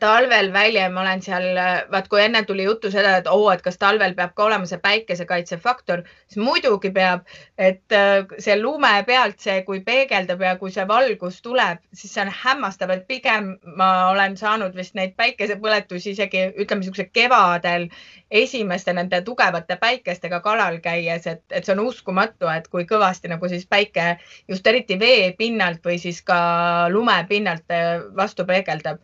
[0.00, 3.52] talvel välja, ma olen seal, äh, vaat kui enne tuli juttu seda, et oo oh,,
[3.54, 7.24] et kas talvel peab ka olema see päikesekaitsefaktor, siis muidugi peab,
[7.56, 12.26] et äh, see lume pealt see, kui peegeldab ja kui see valgus tuleb, siis see
[12.26, 17.88] on hämmastav, et pigem ma olen saanud vist neid päikesepõletusi isegi ütleme niisuguse kevadel
[18.28, 23.48] esimeste nende tugevate päikestega kalal käies, et, et see on uskumatu, et kui kõvasti nagu
[23.48, 24.18] siis päike
[24.52, 27.72] just eriti vee pinnalt või siis ka lume pinnalt
[28.20, 29.00] vastu peegeldab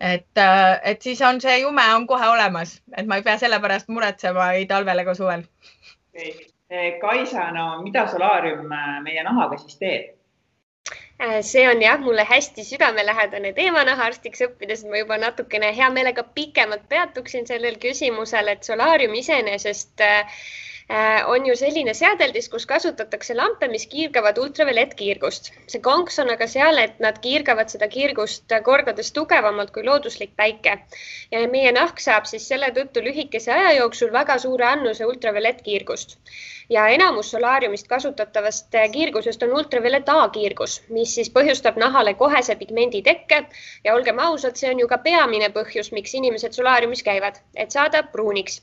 [0.00, 3.60] et, äh, et siis on see jume on kohe olemas, et ma ei pea selle
[3.60, 5.46] pärast muretsema ei talvel ega suvel.
[6.14, 10.10] Eh, Kaisa, no mida solaarium äh, meie nahaga siis teeb?
[11.22, 16.26] Äh, see on jah, mulle hästi südamelähedane teema nahaarstiks õppides, ma juba natukene hea meelega
[16.34, 20.73] pikemalt peatuksin sellel küsimusel, et solaarium iseenesest äh, Äh,
[21.26, 25.50] on ju selline seadeldis, kus kasutatakse lampe, mis kiirgavad ultraviolettkiirgust.
[25.72, 30.78] see konks on aga seal, et nad kiirgavad seda kiirgust kordades tugevamalt kui looduslik päike.
[31.32, 36.18] Ja meie nahk saab siis selle tõttu lühikese aja jooksul väga suure annuse ultraviolettkiirgust
[36.68, 43.02] ja enamus solaariumist kasutatavast kiirgusest on ultraviolett A kiirgus, mis siis põhjustab nahale kohese pigmendi
[43.02, 43.44] tekke.
[43.84, 48.02] Ja olgem ausad, see on ju ka peamine põhjus, miks inimesed solaariumis käivad, et saada
[48.02, 48.62] pruuniks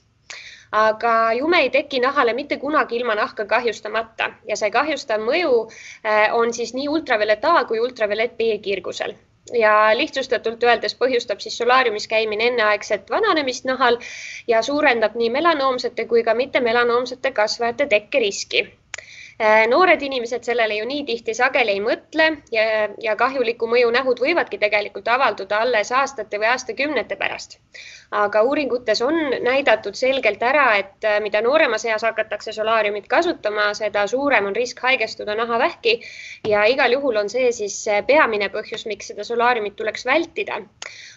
[0.71, 4.29] aga jume ei teki nahale mitte kunagi ilma nahka kahjustamata.
[4.47, 9.15] Ja see kahjustav mõju äh, on siis nii ultraviolett A kui ultraviolett B kiirgusel.
[9.57, 13.97] Ja lihtsustatult öeldes põhjustab siis solaariumis käimine enneaegset vananemist nahal
[14.47, 18.69] ja suurendab nii melanoomsete kui ka mittemelanoomsete kasvajate tekkeriski
[19.69, 22.65] noored inimesed sellele ju nii tihti sageli ei mõtle ja,
[23.01, 27.57] ja kahjuliku mõju nähud võivadki tegelikult avalduda alles aastate või aastakümnete pärast.
[28.11, 34.05] aga uuringutes on näidatud selgelt ära, et äh, mida nooremas eas hakatakse solaariumit kasutama, seda
[34.07, 36.01] suurem on risk haigestuda nahavähki
[36.47, 40.61] ja igal juhul on see siis äh, peamine põhjus, miks seda solaariumit tuleks vältida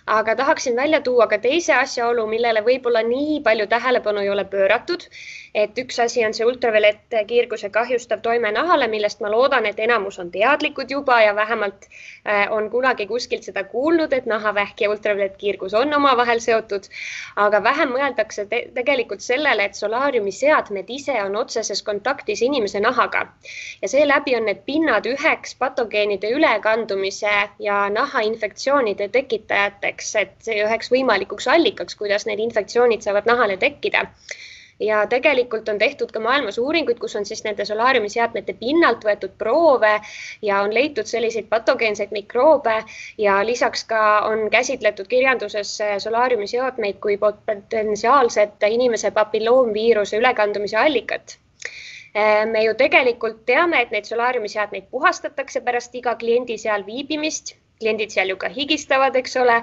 [0.06, 5.06] aga tahaksin välja tuua ka teise asjaolu, millele võib-olla nii palju tähelepanu ei ole pööratud.
[5.54, 10.30] Et üks asi on see ultraviolettkiirguse kahjustav toime nahale, millest ma loodan, et enamus on
[10.34, 15.94] teadlikud juba ja vähemalt äh, on kunagi kuskilt seda kuulnud, et nahavähk ja ultraviolettkiirgus on
[15.94, 16.88] omavahel seotud.
[17.36, 23.26] aga vähem mõeldakse te tegelikult sellele, et solaariumi seadmed ise on otseses kontaktis inimese nahaga
[23.82, 31.94] ja seeläbi on need pinnad üheks patogeenide ülekandumise ja nahainfektsioonide tekitajateks et üheks võimalikuks allikaks,
[32.00, 34.06] kuidas need infektsioonid saavad nahale tekkida
[34.80, 39.92] ja tegelikult on tehtud ka maailmas uuringuid, kus on siis nende solaariumiseadmete pinnalt võetud proove
[40.42, 42.76] ja on leitud selliseid patogeenseid mikroobe
[43.18, 51.38] ja lisaks ka on käsitletud kirjanduses solaariumiseadmeid kui potentsiaalset inimese papilloomviiruse ülekandumise allikat.
[52.50, 58.32] Me ju tegelikult teame, et neid solaariumiseadmeid puhastatakse pärast iga kliendi seal viibimist kliendid seal
[58.32, 59.56] ju ka higistavad, eks ole,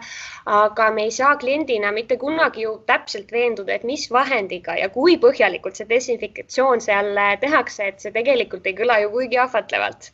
[0.62, 5.18] aga me ei saa kliendina mitte kunagi ju täpselt veenduda, et mis vahendiga ja kui
[5.26, 7.14] põhjalikult see desinfektsioon seal
[7.46, 10.12] tehakse, et see tegelikult ei kõla ju kuigi ahvatlevalt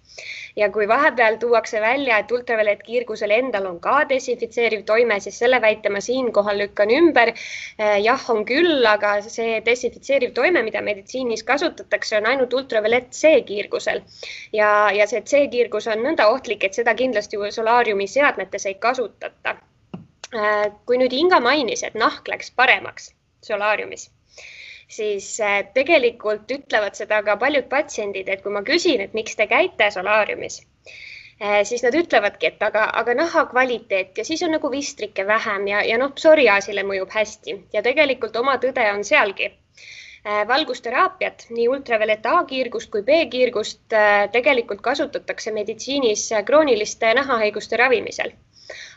[0.56, 5.91] ja kui vahepeal tuuakse välja, et ultraviolettkiirgusel endal on ka desinfitseeriv toime, siis selle väite
[5.93, 7.34] ma siinkohal lükkan ümber.
[7.77, 14.03] Eh, jah, on küll, aga see desinfitseeriv toime, mida meditsiinis kasutatakse, on ainult ultraviolett C-kiirgusel
[14.53, 19.58] ja, ja see C-kiirgus on nõnda ohtlik, et seda kindlasti solaariumi seadmetes ei kasutata.
[20.34, 23.13] Eh, kui nüüd Inga mainis, et nahk läks paremaks
[23.47, 24.10] solaariumis
[24.88, 29.47] siis äh, tegelikult ütlevad seda ka paljud patsiendid, et kui ma küsin, et miks te
[29.52, 30.62] käite solaariumis,
[31.41, 35.67] äh, siis nad ütlevadki, et aga, aga naha kvaliteet ja siis on nagu vistrike vähem
[35.73, 37.62] ja, ja noh, psoriaasile mõjub hästi.
[37.73, 39.52] Ja tegelikult oma tõde on sealgi.
[40.28, 43.95] Äh, valgusteraapiat, nii ultraviolett A-kiirgust kui B-kiirgust
[44.34, 48.36] tegelikult kasutatakse meditsiinis krooniliste nahahaiguste ravimisel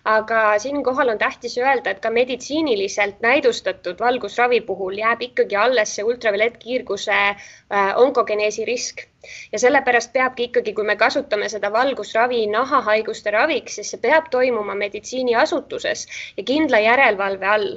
[0.04, 6.04] aga siinkohal on tähtis öelda, et ka meditsiiniliselt näidustatud valgusravi puhul jääb ikkagi alles see
[6.04, 9.06] ultraviolettkiirguse äh, onkogeneesi risk
[9.52, 14.74] ja sellepärast peabki ikkagi, kui me kasutame seda valgusravi nahahaiguste raviks, siis see peab toimuma
[14.74, 16.06] meditsiiniasutuses
[16.36, 17.68] ja kindla järelevalve all,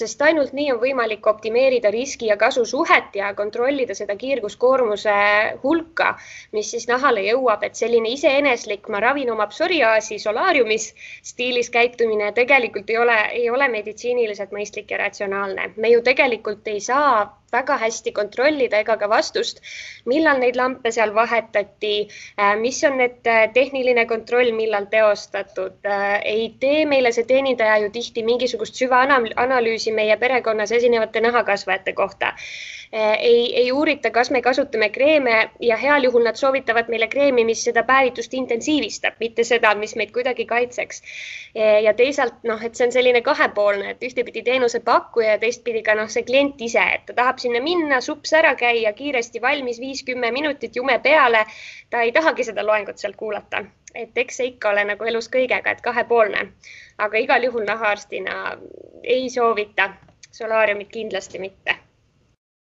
[0.00, 5.16] sest ainult nii on võimalik optimeerida riski ja kasu suhet ja kontrollida seda kiirguskoormuse
[5.62, 6.14] hulka,
[6.56, 12.90] mis siis nahale jõuab, et selline iseeneslik, ma ravin oma psoriaasi solaariumis stiilis käitumine tegelikult
[12.90, 15.72] ei ole, ei ole meditsiiniliselt mõistlik ja ratsionaalne.
[15.76, 19.62] me ju tegelikult ei saa väga hästi kontrollida ega ka vastust,
[20.12, 21.94] millal neid lampe seal vahetati,
[22.40, 25.78] äh, mis on need äh, tehniline kontroll, millal teostatud.
[25.84, 32.34] Äh, ei tee meile see teenindaja ju tihti mingisugust süvaanalüüsi meie perekonnas esinevate nahakasvajate kohta
[32.92, 37.64] ei, ei uurita, kas me kasutame kreeme ja heal juhul nad soovitavad meile kreemi, mis
[37.66, 41.02] seda päevitust intensiivistab, mitte seda, mis meid kuidagi kaitseks.
[41.82, 46.08] ja teisalt noh, et see on selline kahepoolne, et ühtepidi teenusepakkuja ja teistpidi ka noh,
[46.12, 50.76] see klient ise, et ta tahab sinna minna, sups ära käia, kiiresti valmis, viis-kümme minutit
[50.76, 51.46] jume peale.
[51.90, 55.70] ta ei tahagi seda loengut sealt kuulata, et eks see ikka ole nagu elus kõigega,
[55.70, 56.48] et kahepoolne,
[56.98, 58.56] aga igal juhul nahaarstina
[59.02, 59.90] ei soovita
[60.32, 61.76] solaariumit kindlasti mitte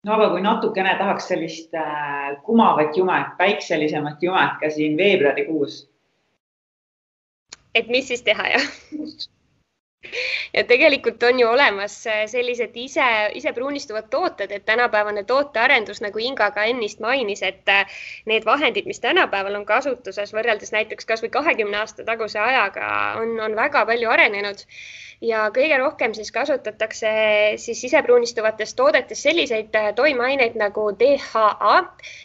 [0.03, 5.83] no aga kui natukene tahaks sellist äh, kumavat jumet, päikselisemat jumet ka siin veebruarikuus.
[7.75, 8.67] et mis siis teha, jah?
[10.53, 16.19] Ja tegelikult on ju olemas äh, sellised ise, ise pruunistuvad tooted, et tänapäevane tootearendus, nagu
[16.19, 21.31] Inga ka ennist mainis, et äh, need vahendid, mis tänapäeval on kasutuses võrreldes näiteks kasvõi
[21.33, 24.67] kahekümne aasta taguse ajaga, on, on väga palju arenenud.
[25.23, 27.09] Ja kõige rohkem siis kasutatakse
[27.63, 31.75] siis sisepruunistuvates toodetes selliseid äh, toimeaineid nagu DHA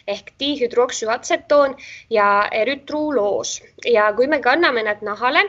[0.07, 1.77] ehk dihüdroksüatsetoon
[2.11, 5.45] ja erütruloos ja kui me kanname nad nahale,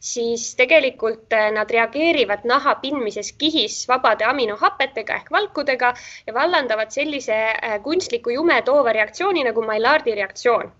[0.00, 5.92] siis tegelikult äh, nad reageerivad naha pindmises kihis vabade aminohapetega ehk valkudega
[6.26, 10.70] ja vallandavad sellise äh, kunstliku jume toova reaktsiooni nagu Maillardi reaktsioon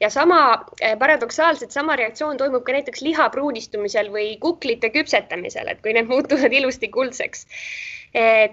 [0.00, 5.80] ja sama eh, paradoksaalselt sama reaktsioon toimub ka näiteks liha pruunistumisel või kuklite küpsetamisel, et
[5.82, 7.46] kui need muutuvad ilusti kuldseks.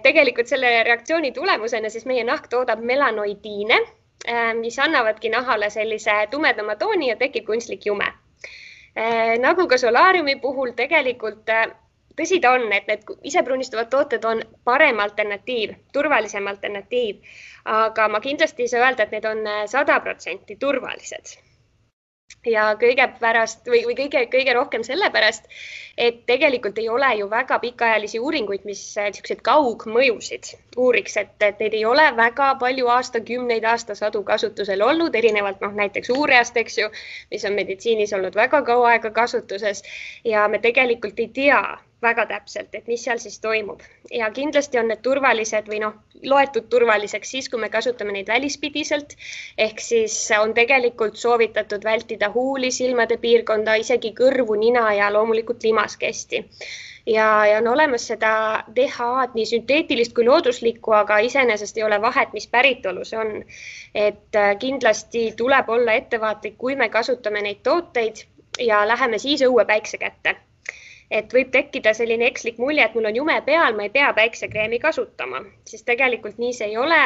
[0.04, 3.78] Tegelikult selle reaktsiooni tulemusena siis meie nahk toodab melanoidiine,
[4.60, 8.10] mis annavadki nahale sellise tumedama tooni ja tekib kunstlik jume.
[9.40, 11.50] Nagu ka solaariumi puhul tegelikult
[12.16, 17.18] tõsi ta on, et need isepruunistuvad tooted on parem alternatiiv, turvalisem alternatiiv,
[17.66, 21.36] aga ma kindlasti ei saa öelda, et need on sada protsenti turvalised
[22.46, 25.48] ja kõige pärast või, või kõige, kõige rohkem sellepärast,
[25.98, 31.78] et tegelikult ei ole ju väga pikaajalisi uuringuid, mis niisuguseid kaugmõjusid uuriks, et, et neid
[31.78, 36.92] ei ole väga palju aastakümneid, aastasadu kasutusel olnud, erinevalt noh, näiteks uureast, eks ju,
[37.32, 39.84] mis on meditsiinis olnud väga kaua aega kasutuses.
[40.26, 41.62] Ja me tegelikult ei tea,
[42.02, 45.94] väga täpselt, et mis seal siis toimub ja kindlasti on need turvalised või noh,
[46.24, 49.16] loetud turvaliseks siis, kui me kasutame neid välispidiselt.
[49.58, 56.44] ehk siis on tegelikult soovitatud vältida huuli, silmade piirkonda, isegi kõrvu, nina ja loomulikult limaskesti
[57.06, 62.34] ja, ja on olemas seda DHA-d, nii sünteetilist kui looduslikku, aga iseenesest ei ole vahet,
[62.34, 63.36] mis päritolu see on.
[63.96, 68.26] et äh, kindlasti tuleb olla ettevaatlik, kui me kasutame neid tooteid
[68.60, 70.36] ja läheme siis õue päikse kätte
[71.12, 74.80] et võib tekkida selline ekslik mulje, et mul on jume peal, ma ei pea päiksekreemi
[74.84, 77.02] kasutama, siis tegelikult nii see ei ole.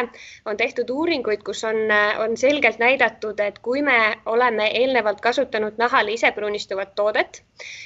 [0.45, 1.81] on tehtud uuringuid, kus on,
[2.23, 7.43] on selgelt näidatud, et kui me oleme eelnevalt kasutanud nahale isepruunistuvat toodet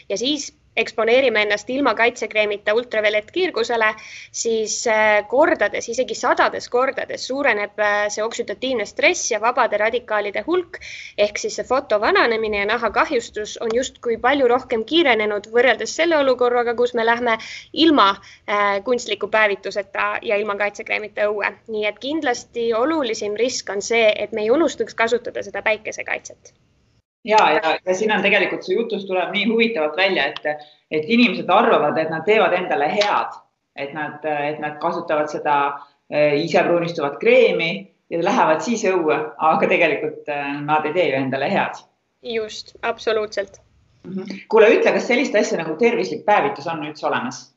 [0.09, 3.89] ja siis eksponeerime ennast ilma kaitsekreemita ultraviolettkiirgusele,
[4.32, 10.80] siis äh, kordades, isegi sadades kordades suureneb äh, see oksüdatiivne stress ja vabade radikaalide hulk
[11.17, 16.76] ehk siis see foto vananemine ja nahakahjustus on justkui palju rohkem kiirenenud võrreldes selle olukorraga,
[16.80, 17.38] kus me lähme
[17.86, 21.53] ilma äh, kunstliku päevituseta ja ilma kaitsekreemita õue.
[21.67, 26.53] nii et kindlasti olulisim risk on see, et me ei unustaks kasutada seda päikesekaitset
[27.24, 31.49] ja, ja, ja siin on tegelikult see jutus tuleb nii huvitavalt välja, et, et inimesed
[31.49, 33.39] arvavad, et nad teevad endale head,
[33.76, 35.57] et nad, et nad kasutavad seda
[36.09, 37.71] eh, isepruunistuvat kreemi
[38.11, 41.84] ja lähevad siis õue, aga tegelikult eh, nad ei tee ju endale head.
[42.24, 43.61] just, absoluutselt.
[44.03, 44.43] Mhm.
[44.51, 47.52] kuule, ütle, kas sellist asja nagu tervislik päevitus on üldse olemas?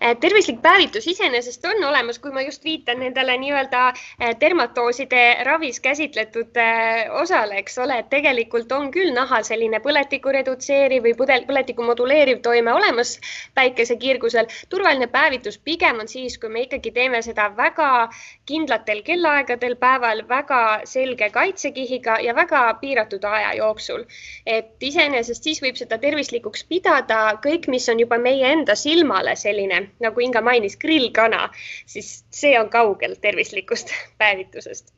[0.00, 5.78] Eh, tervislik päevitus iseenesest on olemas, kui ma just viitan nendele nii-öelda eh, dermatooside ravis
[5.80, 11.86] käsitletud eh, osale, eks ole, et tegelikult on küll nahal selline põletikku redutseeriv või põletikku
[11.86, 13.14] moduleeriv toime olemas
[13.54, 14.50] päikesekiirgusel.
[14.68, 18.08] turvaline päevitus pigem on siis, kui me ikkagi teeme seda väga
[18.50, 24.04] kindlatel kellaaegadel päeval, väga selge kaitsekihiga ja väga piiratud aja jooksul.
[24.46, 29.83] et iseenesest siis võib seda tervislikuks pidada kõik, mis on juba meie enda silmale selline
[30.04, 31.48] nagu Inga mainis, grillkana,
[31.86, 34.92] siis see on kaugel tervislikust päevitusest.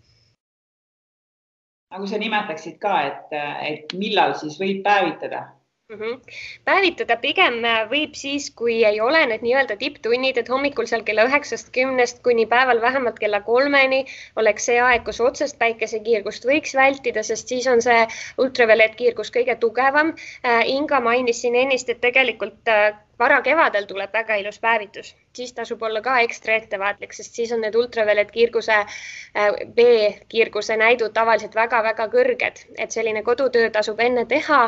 [1.91, 5.47] nagu sa nimetaksid ka, et, et millal siis võib päevitada
[5.93, 6.32] Mm -hmm.
[6.64, 7.57] päevitada pigem
[7.91, 12.47] võib siis, kui ei ole need nii-öelda tipptunnid, et hommikul seal kella üheksast, kümnest kuni
[12.55, 14.01] päeval vähemalt kella kolmeni
[14.43, 18.03] oleks see aeg, kus otsest päikesekiirgust võiks vältida, sest siis on see
[18.47, 20.11] ultraviolettkiirgus kõige tugevam.
[20.43, 25.83] Äh, Inga mainis siin ennist, et tegelikult äh, varakevadel tuleb väga ilus päevitus, siis tasub
[25.83, 29.49] olla ka ekstra ettevaatlik, sest siis on need ultraviolettkiirguse, äh,
[29.79, 34.62] B-kiirguse näidud tavaliselt väga-väga kõrged, et selline kodutöö tasub enne teha.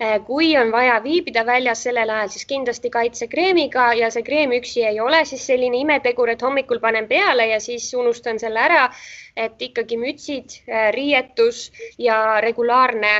[0.00, 4.86] Äh, kui on vaja viibida väljas sellel ajal, siis kindlasti kaitsekreemiga ja see kreem üksi
[4.88, 8.88] ei ole siis selline imetegur, et hommikul panen peale ja siis unustan selle ära
[9.36, 13.12] et ikkagi mütsid, äh, riietus ja regulaarne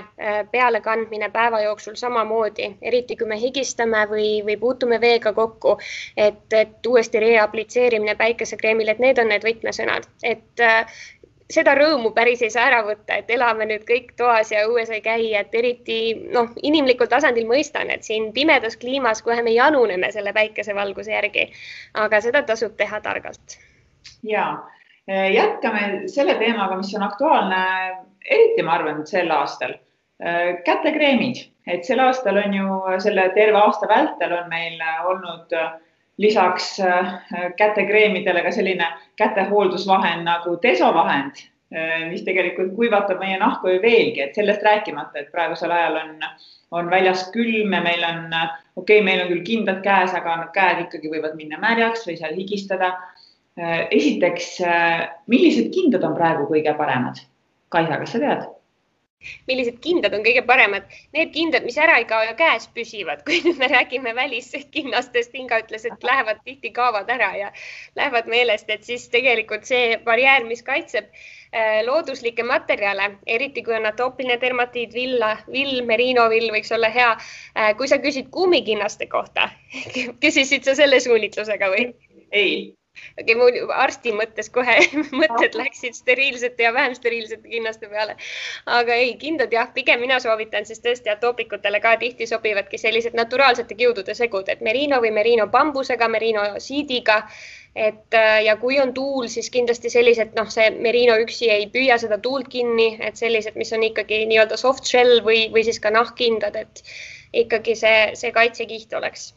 [0.51, 5.79] pealekandmine päeva jooksul samamoodi, eriti kui me higistame või, või puutume veega kokku,
[6.17, 11.01] et, et uuesti reaplitseerimine päikesekreemil, et need on need võtmesõnad, et äh,
[11.51, 15.03] seda rõõmu päris ei saa ära võtta, et elame nüüd kõik toas ja õues ei
[15.05, 15.99] käi, et eriti
[16.33, 21.51] noh, inimlikul tasandil mõistan, et siin pimedas kliimas kohe me januneme selle päikesevalguse järgi.
[21.95, 23.59] aga seda tasub teha targalt.
[24.23, 24.47] ja
[25.11, 27.63] jätkame selle teemaga, mis on aktuaalne,
[28.31, 29.75] eriti ma arvan, sel aastal.
[30.21, 34.77] Eh, kätekreemid, et sel aastal on ju selle terve aasta vältel on meil
[35.09, 35.55] olnud
[36.21, 37.15] lisaks eh,
[37.57, 41.47] kätekreemidele ka selline kätehooldusvahend nagu desovahend,
[42.11, 46.25] mis tegelikult kuivatab meie nahku ju veelgi, et sellest rääkimata, et praegusel ajal on,
[46.75, 48.25] on väljas külm ja meil on,
[48.75, 52.35] okei okay,, meil on küll kindad käes, aga käed ikkagi võivad minna märjaks või seal
[52.35, 52.91] higistada
[53.61, 57.19] Äh, esiteks, äh, millised kindad on praegu kõige paremad?
[57.75, 58.47] Kaisa, kas sa tead?
[59.49, 60.87] Millised kindad on kõige paremad?
[61.17, 65.61] Need kindad, mis ära ei kao ja käes püsivad, kui nüüd me räägime väliskinnastest, Inga
[65.65, 67.51] ütles, et lähevad tihti, kaovad ära ja
[67.99, 73.89] lähevad meelest, et siis tegelikult see barjäär, mis kaitseb äh, looduslikke materjale, eriti kui on
[73.91, 77.13] atoopiline dermatiid, villa, vill, merinovill võiks olla hea.
[77.77, 79.51] kui sa küsid kummikinnaste kohta
[80.23, 81.91] küsisid sa selle suunitlusega või?
[82.31, 82.80] ei
[83.19, 84.77] okei okay,, mul arsti mõttes kohe
[85.21, 88.17] mõtted läksid steriilsete ja vähem steriilsete kinnaste peale.
[88.79, 93.79] aga ei, kindad jah, pigem mina soovitan siis tõesti atoopikutele ka tihti sobivadki sellised naturaalsete
[93.79, 97.23] kiudude segud, et merino või merino bambusega, merino siidiga.
[97.75, 101.99] et äh, ja kui on tuul, siis kindlasti sellised, noh, see merino üksi ei püüa
[102.03, 105.95] seda tuult kinni, et sellised, mis on ikkagi nii-öelda soft shell või, või siis ka
[105.95, 106.83] nahkkindad, et
[107.45, 109.31] ikkagi see, see kaitsekiht oleks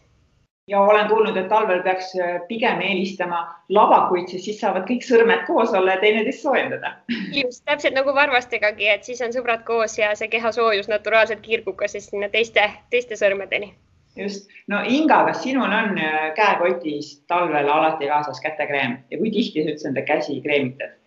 [0.68, 5.44] ja olen kuulnud, et talvel peaks äh, pigem eelistama lavakuid, sest siis saavad kõik sõrmed
[5.48, 6.94] koos olla ja teineteist soojendada.
[7.42, 11.92] just täpselt nagu varvastegagi, et siis on sõbrad koos ja see kehasoojus naturaalselt kiirgub ka
[11.92, 13.74] siis sinna teiste, teiste sõrmedeni.
[14.16, 19.64] just, no Inga, kas sinul on äh, käekotis talvel alati kaasas kätekreem ja kui tihti
[19.64, 21.00] sa üldse enda käsi kreemitad?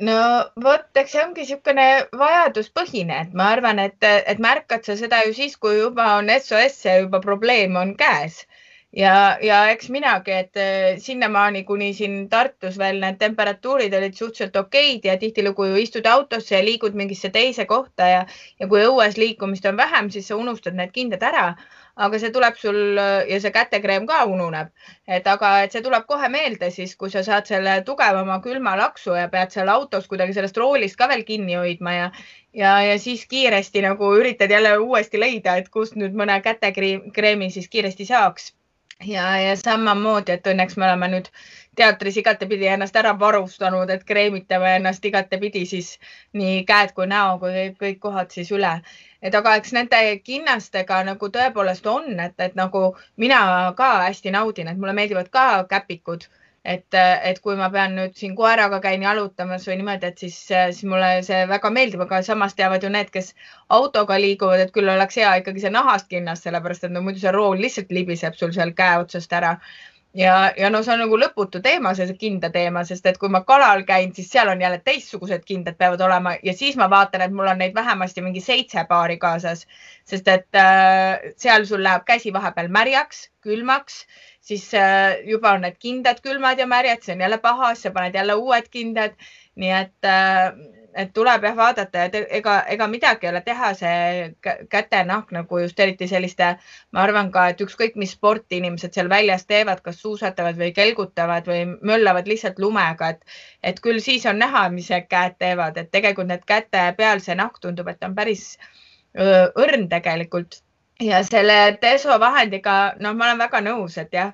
[0.00, 0.18] no
[0.64, 1.86] vot, eks see ongi niisugune
[2.16, 6.84] vajaduspõhine, et ma arvan, et, et märkad sa seda ju siis, kui juba on SOS
[6.88, 8.40] ja juba probleem on käes
[8.92, 14.56] ja, ja eks minagi, et äh, sinnamaani, kuni siin Tartus veel need temperatuurid olid suhteliselt
[14.56, 18.24] okeid ja tihtilugu ju istud autosse ja liigud mingisse teise kohta ja,
[18.58, 21.52] ja kui õues liikumist on vähem, siis sa unustad need kindad ära.
[22.00, 22.96] aga see tuleb sul
[23.28, 24.70] ja see kätekreem ka ununeb,
[25.06, 29.12] et aga, et see tuleb kohe meelde siis, kui sa saad selle tugevama külma laksu
[29.18, 32.06] ja pead seal autos kuidagi sellest roolist ka veel kinni hoidma ja,
[32.56, 37.68] ja, ja siis kiiresti nagu üritad jälle uuesti leida, et kust nüüd mõne kätekreemi siis
[37.68, 38.54] kiiresti saaks
[39.06, 41.28] ja, ja samamoodi, et õnneks me oleme nüüd
[41.76, 45.92] teatris igatepidi ennast ära varustanud, et kreemitame ennast igatepidi siis
[46.36, 48.74] nii käed kui näo kui kõik kohad siis üle.
[49.22, 54.68] et aga eks nende kinnastega nagu tõepoolest on, et, et nagu mina ka hästi naudin,
[54.68, 56.24] et mulle meeldivad ka käpikud
[56.64, 60.82] et, et kui ma pean nüüd siin koeraga käin jalutamas või niimoodi, et siis, siis
[60.88, 63.32] mulle see väga meeldib, aga samas teavad ju need, kes
[63.76, 67.32] autoga liiguvad, et küll oleks hea ikkagi see nahast kinnas, sellepärast et no muidu see
[67.36, 69.56] rool lihtsalt libiseb sul seal käe otsast ära.
[70.14, 73.40] ja, ja no see on nagu lõputu teema, see kinda teema, sest et kui ma
[73.46, 77.32] kalal käin, siis seal on jälle teistsugused kindad peavad olema ja siis ma vaatan, et
[77.32, 79.64] mul on neid vähemasti mingi seitse paari kaasas,
[80.04, 84.04] sest et äh, seal sul läheb käsi vahepeal märjaks, külmaks
[84.40, 87.94] siis äh, juba on need kindad külmad ja märjad, see on jälle paha, siis sa
[87.96, 89.16] paned jälle uued kindad.
[89.60, 90.52] nii et, äh,
[90.96, 95.80] et tuleb jah vaadata, et ega, ega midagi ei ole teha, see kätenahk nagu just
[95.80, 96.48] eriti selliste,
[96.96, 101.50] ma arvan ka, et ükskõik, mis sporti inimesed seal väljas teevad, kas suusatavad või kelgutavad
[101.50, 105.92] või möllavad lihtsalt lumega, et, et küll siis on näha, mis need käed teevad, et
[105.92, 108.54] tegelikult need käte peal see nahk tundub, et on päris
[109.18, 110.62] õrn tegelikult
[111.00, 114.32] ja selle desovahendiga, noh, ma olen väga nõus, et jah,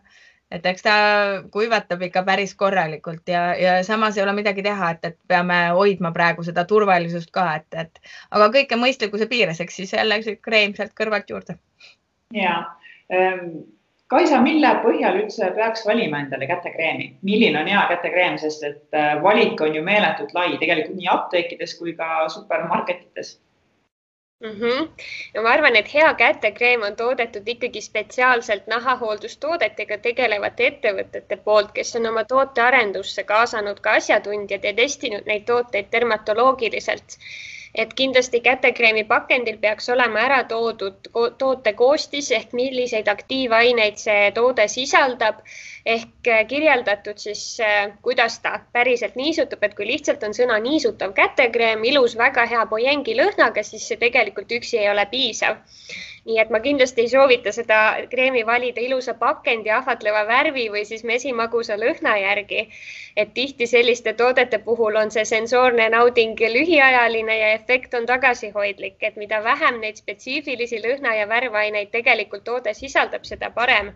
[0.53, 0.97] et eks ta
[1.53, 6.13] kuivatab ikka päris korralikult ja, ja samas ei ole midagi teha, et, et peame hoidma
[6.15, 10.95] praegu seda turvalisust ka, et, et aga kõike mõistlikkuse piires, eks siis jälle kreem sealt
[10.99, 11.59] kõrvalt juurde.
[12.35, 12.59] ja
[13.13, 13.65] ähm,
[14.07, 19.17] Kaisa, mille põhjal üldse peaks valima endale kätekreemi, milline on hea kätekreem, sest et äh,
[19.23, 23.33] valik on ju meeletult lai tegelikult nii apteekides kui ka supermarketites
[24.41, 24.51] mm.
[24.61, 24.89] -hmm.
[25.35, 31.97] ja ma arvan, et hea kätekreem on toodetud ikkagi spetsiaalselt nahahooldustoodetega tegelevate ettevõtete poolt, kes
[32.01, 37.19] on oma tootearendusse kaasanud ka asjatundjad ja testinud neid tooteid dermatoloogiliselt
[37.77, 44.69] et kindlasti kätekreemi pakendil peaks olema ära toodud toote koostis ehk milliseid aktiivaineid see toode
[44.73, 45.43] sisaldab.
[45.87, 51.13] Ehk äh, kirjeldatud siis, äh, kuidas ta päriselt niisutab, et kui lihtsalt on sõna niisutav
[51.15, 55.61] kätekreem, ilus, väga hea bojengi lõhnaga, siis see tegelikult üksi ei ole piisav
[56.27, 57.81] nii et ma kindlasti ei soovita seda
[58.15, 62.69] kreemi valida ilusa pakendi, ahvatleva värvi või siis mesimagusa lõhna järgi.
[63.17, 69.17] et tihti selliste toodete puhul on see sensoorne nauding lühiajaline ja efekt on tagasihoidlik, et
[69.17, 73.95] mida vähem neid spetsiifilisi lõhna ja värvaineid tegelikult toode sisaldab, seda parem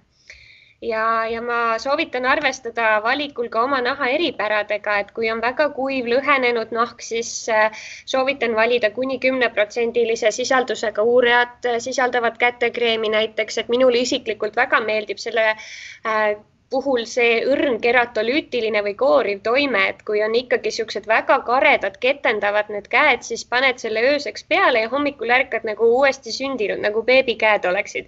[0.82, 6.08] ja, ja ma soovitan arvestada valikul ka oma naha eripäradega, et kui on väga kuiv
[6.12, 13.68] lõhenenud nahk, siis äh, soovitan valida kuni kümneprotsendilise sisaldusega uurajat äh, sisaldavat kätekreemi näiteks, et
[13.68, 16.36] minule isiklikult väga meeldib selle äh,
[16.70, 22.68] puhul see õrn keratolüütiline või kooriv toime, et kui on ikkagi niisugused väga karedad, ketendavad
[22.70, 27.66] need käed, siis paned selle ööseks peale ja hommikul ärkad nagu uuesti sündinud, nagu beebikäed
[27.66, 28.06] oleksid.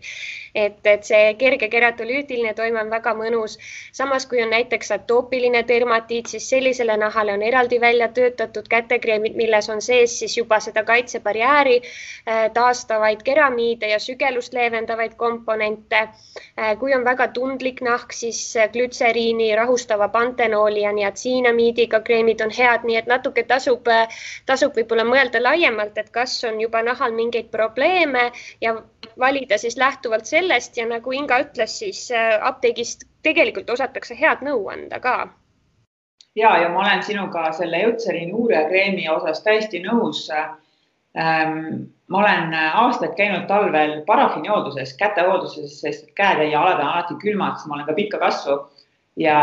[0.54, 3.58] et, et see kerge keratolüütiline toime on väga mõnus.
[3.92, 9.68] samas, kui on näiteks atoopiline dermatiit, siis sellisele nahale on eraldi välja töötatud kätekreemid, milles
[9.70, 16.08] on sees siis juba seda kaitsebarjääri äh, taastavaid keramiide ja sügelust leevendavaid komponente.
[16.58, 22.86] Äh, kui on väga tundlik nahk, siis glütseriini, rahustava pantenooli ja niatsiinamiidiga kreemid on head,
[22.88, 23.88] nii et natuke tasub,
[24.46, 28.30] tasub võib-olla mõelda laiemalt, et kas on juba nahal mingeid probleeme
[28.60, 28.74] ja
[29.18, 32.08] valida siis lähtuvalt sellest ja nagu Inga ütles, siis
[32.40, 35.16] apteegist tegelikult osatakse head nõu anda ka.
[36.36, 43.14] Ja, ja ma olen sinuga selle Eutseri nuurekreemi osas täiesti nõus ähm, ma olen aastaid
[43.16, 47.96] käinud talvel parafiinihoolduses, kätehoolduses, sest käed ja jalad on alati külmad, siis ma olen ka
[47.96, 48.58] pikka kasvu.
[49.16, 49.38] ja,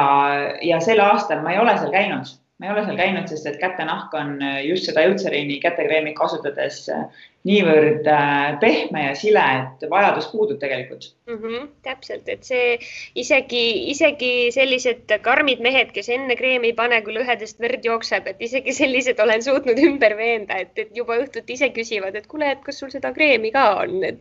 [0.66, 2.30] ja sel aastal ma ei ole seal käinud
[2.60, 6.82] ma ei ole seal käinud, sest et kätenahk on äh, just seda Eutseriini kätekreemi kasutades
[6.92, 7.06] äh,
[7.48, 11.38] niivõrd äh, pehme ja sile, et vajadus puudub tegelikult mm.
[11.40, 12.76] -hmm, täpselt, et see
[13.16, 13.64] isegi,
[13.96, 18.76] isegi sellised karmid mehed, kes enne kreemi ei pane, kui lõhedest verd jookseb, et isegi
[18.76, 22.84] sellised olen suutnud ümber veenda, et, et juba õhtuti ise küsivad, et kuule, et kas
[22.84, 24.20] sul seda kreemi ka on, et,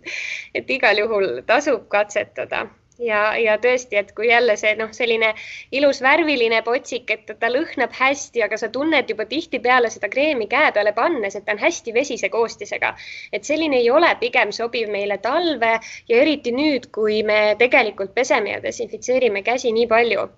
[0.54, 2.68] et igal juhul tasub katsetada
[2.98, 5.32] ja, ja tõesti, et kui jälle see noh, selline
[5.72, 10.72] ilus värviline potsik, et ta lõhnab hästi, aga sa tunned juba tihtipeale seda kreemi käe
[10.74, 12.94] peale pannes, et ta on hästi vesise koostisega.
[13.32, 15.78] et selline ei ole pigem sobiv meile talve
[16.08, 20.28] ja eriti nüüd, kui me tegelikult peseme ja desinfitseerime käsi nii palju.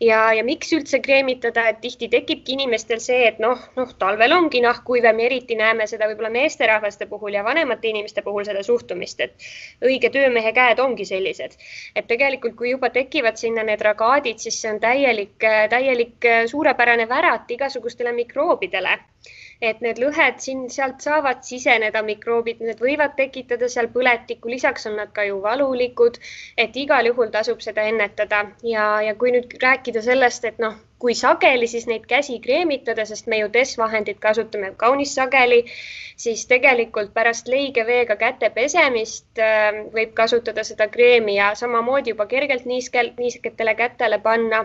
[0.00, 4.60] ja, ja miks üldse kreemitada, et tihti tekibki inimestel see, et noh, noh, talvel ongi
[4.64, 9.20] nahk kuivem ja eriti näeme seda võib-olla meesterahvaste puhul ja vanemate inimeste puhul seda suhtumist,
[9.20, 9.48] et
[9.84, 11.56] õige töömehe käed ongi sellised,
[11.94, 15.34] et et tegelikult, kui juba tekivad sinna need ragaadid, siis see on täielik,
[15.72, 18.94] täielik suurepärane värat igasugustele mikroobidele.
[19.66, 24.98] Et need lõhed siin, sealt saavad siseneda mikroobid, need võivad tekitada seal põletikku, lisaks on
[25.00, 26.20] nad ka ju valulikud,
[26.64, 28.44] et igal juhul tasub seda ennetada.
[28.62, 33.26] Ja, ja kui nüüd rääkida sellest, et noh, kui sageli siis neid käsi kreemitada, sest
[33.28, 35.64] me ju desvahendit kasutame kaunis sageli,
[36.16, 42.24] siis tegelikult pärast leige veega käte pesemist äh, võib kasutada seda kreemi ja samamoodi juba
[42.30, 44.64] kergelt niiskel, niisketele kätele panna.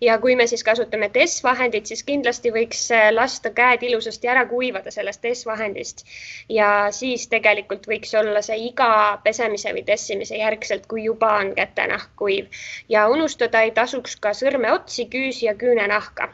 [0.00, 4.90] ja kui me siis kasutame desvahendit, siis kindlasti võiks äh, lasta käed ilusasti ära kuivada
[4.90, 6.04] sellest desvahendist
[6.48, 12.10] ja siis tegelikult võiks olla see iga pesemise või tessimise järgselt, kui juba on kätenahk
[12.18, 12.50] kuiv
[12.88, 16.28] ja unustada ei tasuks ka sõrmeotsi, küüsi ja küüsi küünenahka.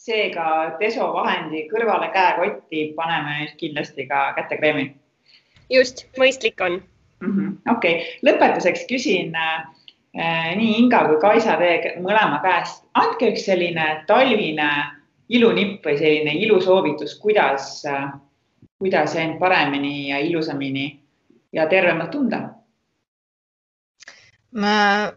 [0.00, 4.96] seega desovahendi kõrvale käekotti paneme kindlasti ka kätekreemi.
[5.70, 6.80] just, mõistlik on
[7.20, 7.74] mm -hmm..
[7.76, 14.04] okei okay., lõpetuseks küsin äh, nii Inga kui Kaisa teie mõlema käest, andke üks selline
[14.06, 14.70] talvine
[15.28, 18.10] ilunipp või selline ilusoovitus, kuidas äh,,
[18.78, 21.00] kuidas end paremini ja ilusamini
[21.52, 22.40] ja tervemalt tunda?
[24.52, 25.12] ma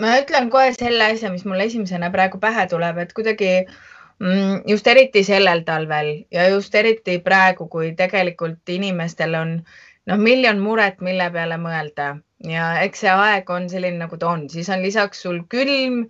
[0.00, 4.86] ma ütlen kohe selle asja, mis mulle esimesena praegu pähe tuleb, et kuidagi mm, just
[4.92, 9.58] eriti sellel talvel ja just eriti praegu, kui tegelikult inimestel on
[10.06, 12.14] noh, miljon muret, mille peale mõelda.
[12.44, 16.04] Ja eks see aeg on selline, nagu ta on, siis on lisaks sul külm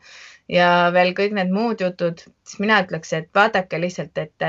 [0.51, 4.47] ja veel kõik need muud jutud, siis mina ütleks, et vaadake lihtsalt, et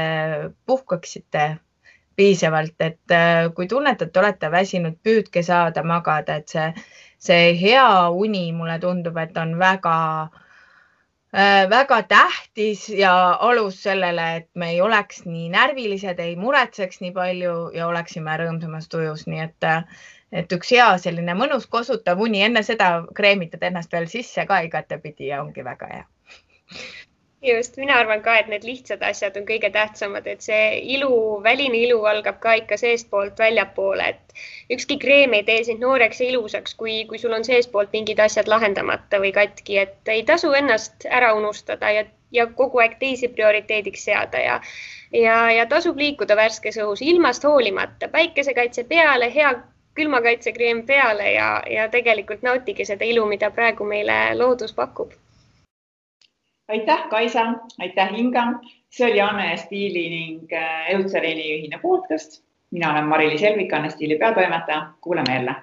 [0.66, 1.48] puhkaksite
[2.18, 6.72] piisavalt, et äh, kui tunnete, et olete väsinud, püüdke saada magada, et see
[7.20, 9.96] see hea uni, mulle tundub, et on väga
[11.34, 13.14] äh, väga tähtis ja
[13.50, 18.90] alus sellele, et me ei oleks nii närvilised, ei muretseks nii palju ja oleksime rõõmsamas
[18.92, 19.70] tujus, nii et,
[20.32, 25.34] et üks hea selline mõnus kosutav uni, enne seda kreemitad ennast veel sisse ka igatepidi
[25.34, 26.06] ja ongi väga hea
[27.48, 31.12] just, mina arvan ka, et need lihtsad asjad on kõige tähtsamad, et see ilu,
[31.44, 36.30] väline ilu algab ka ikka seestpoolt väljapoole, et ükski kreem ei tee sind nooreks ja
[36.34, 41.08] ilusaks, kui, kui sul on seestpoolt mingid asjad lahendamata või katki, et ei tasu ennast
[41.20, 44.62] ära unustada ja, ja kogu aeg teisi prioriteediks seada ja
[45.14, 49.54] ja, ja tasub liikuda värskes õhus ilmast hoolimata, päikesekaitse peale, hea
[49.98, 55.16] külmakaitsekreem peale ja, ja tegelikult nautige seda ilu, mida praegu meile loodus pakub
[56.68, 58.44] aitäh, Kaisa, aitäh, Inga.
[58.90, 62.44] see oli Anne Stiili ning äh, Eutseriini ühine podcast.
[62.72, 64.88] mina olen Mari-Liis Elvik, Anne Stiili peatoimetaja.
[65.02, 65.56] kuuleme jälle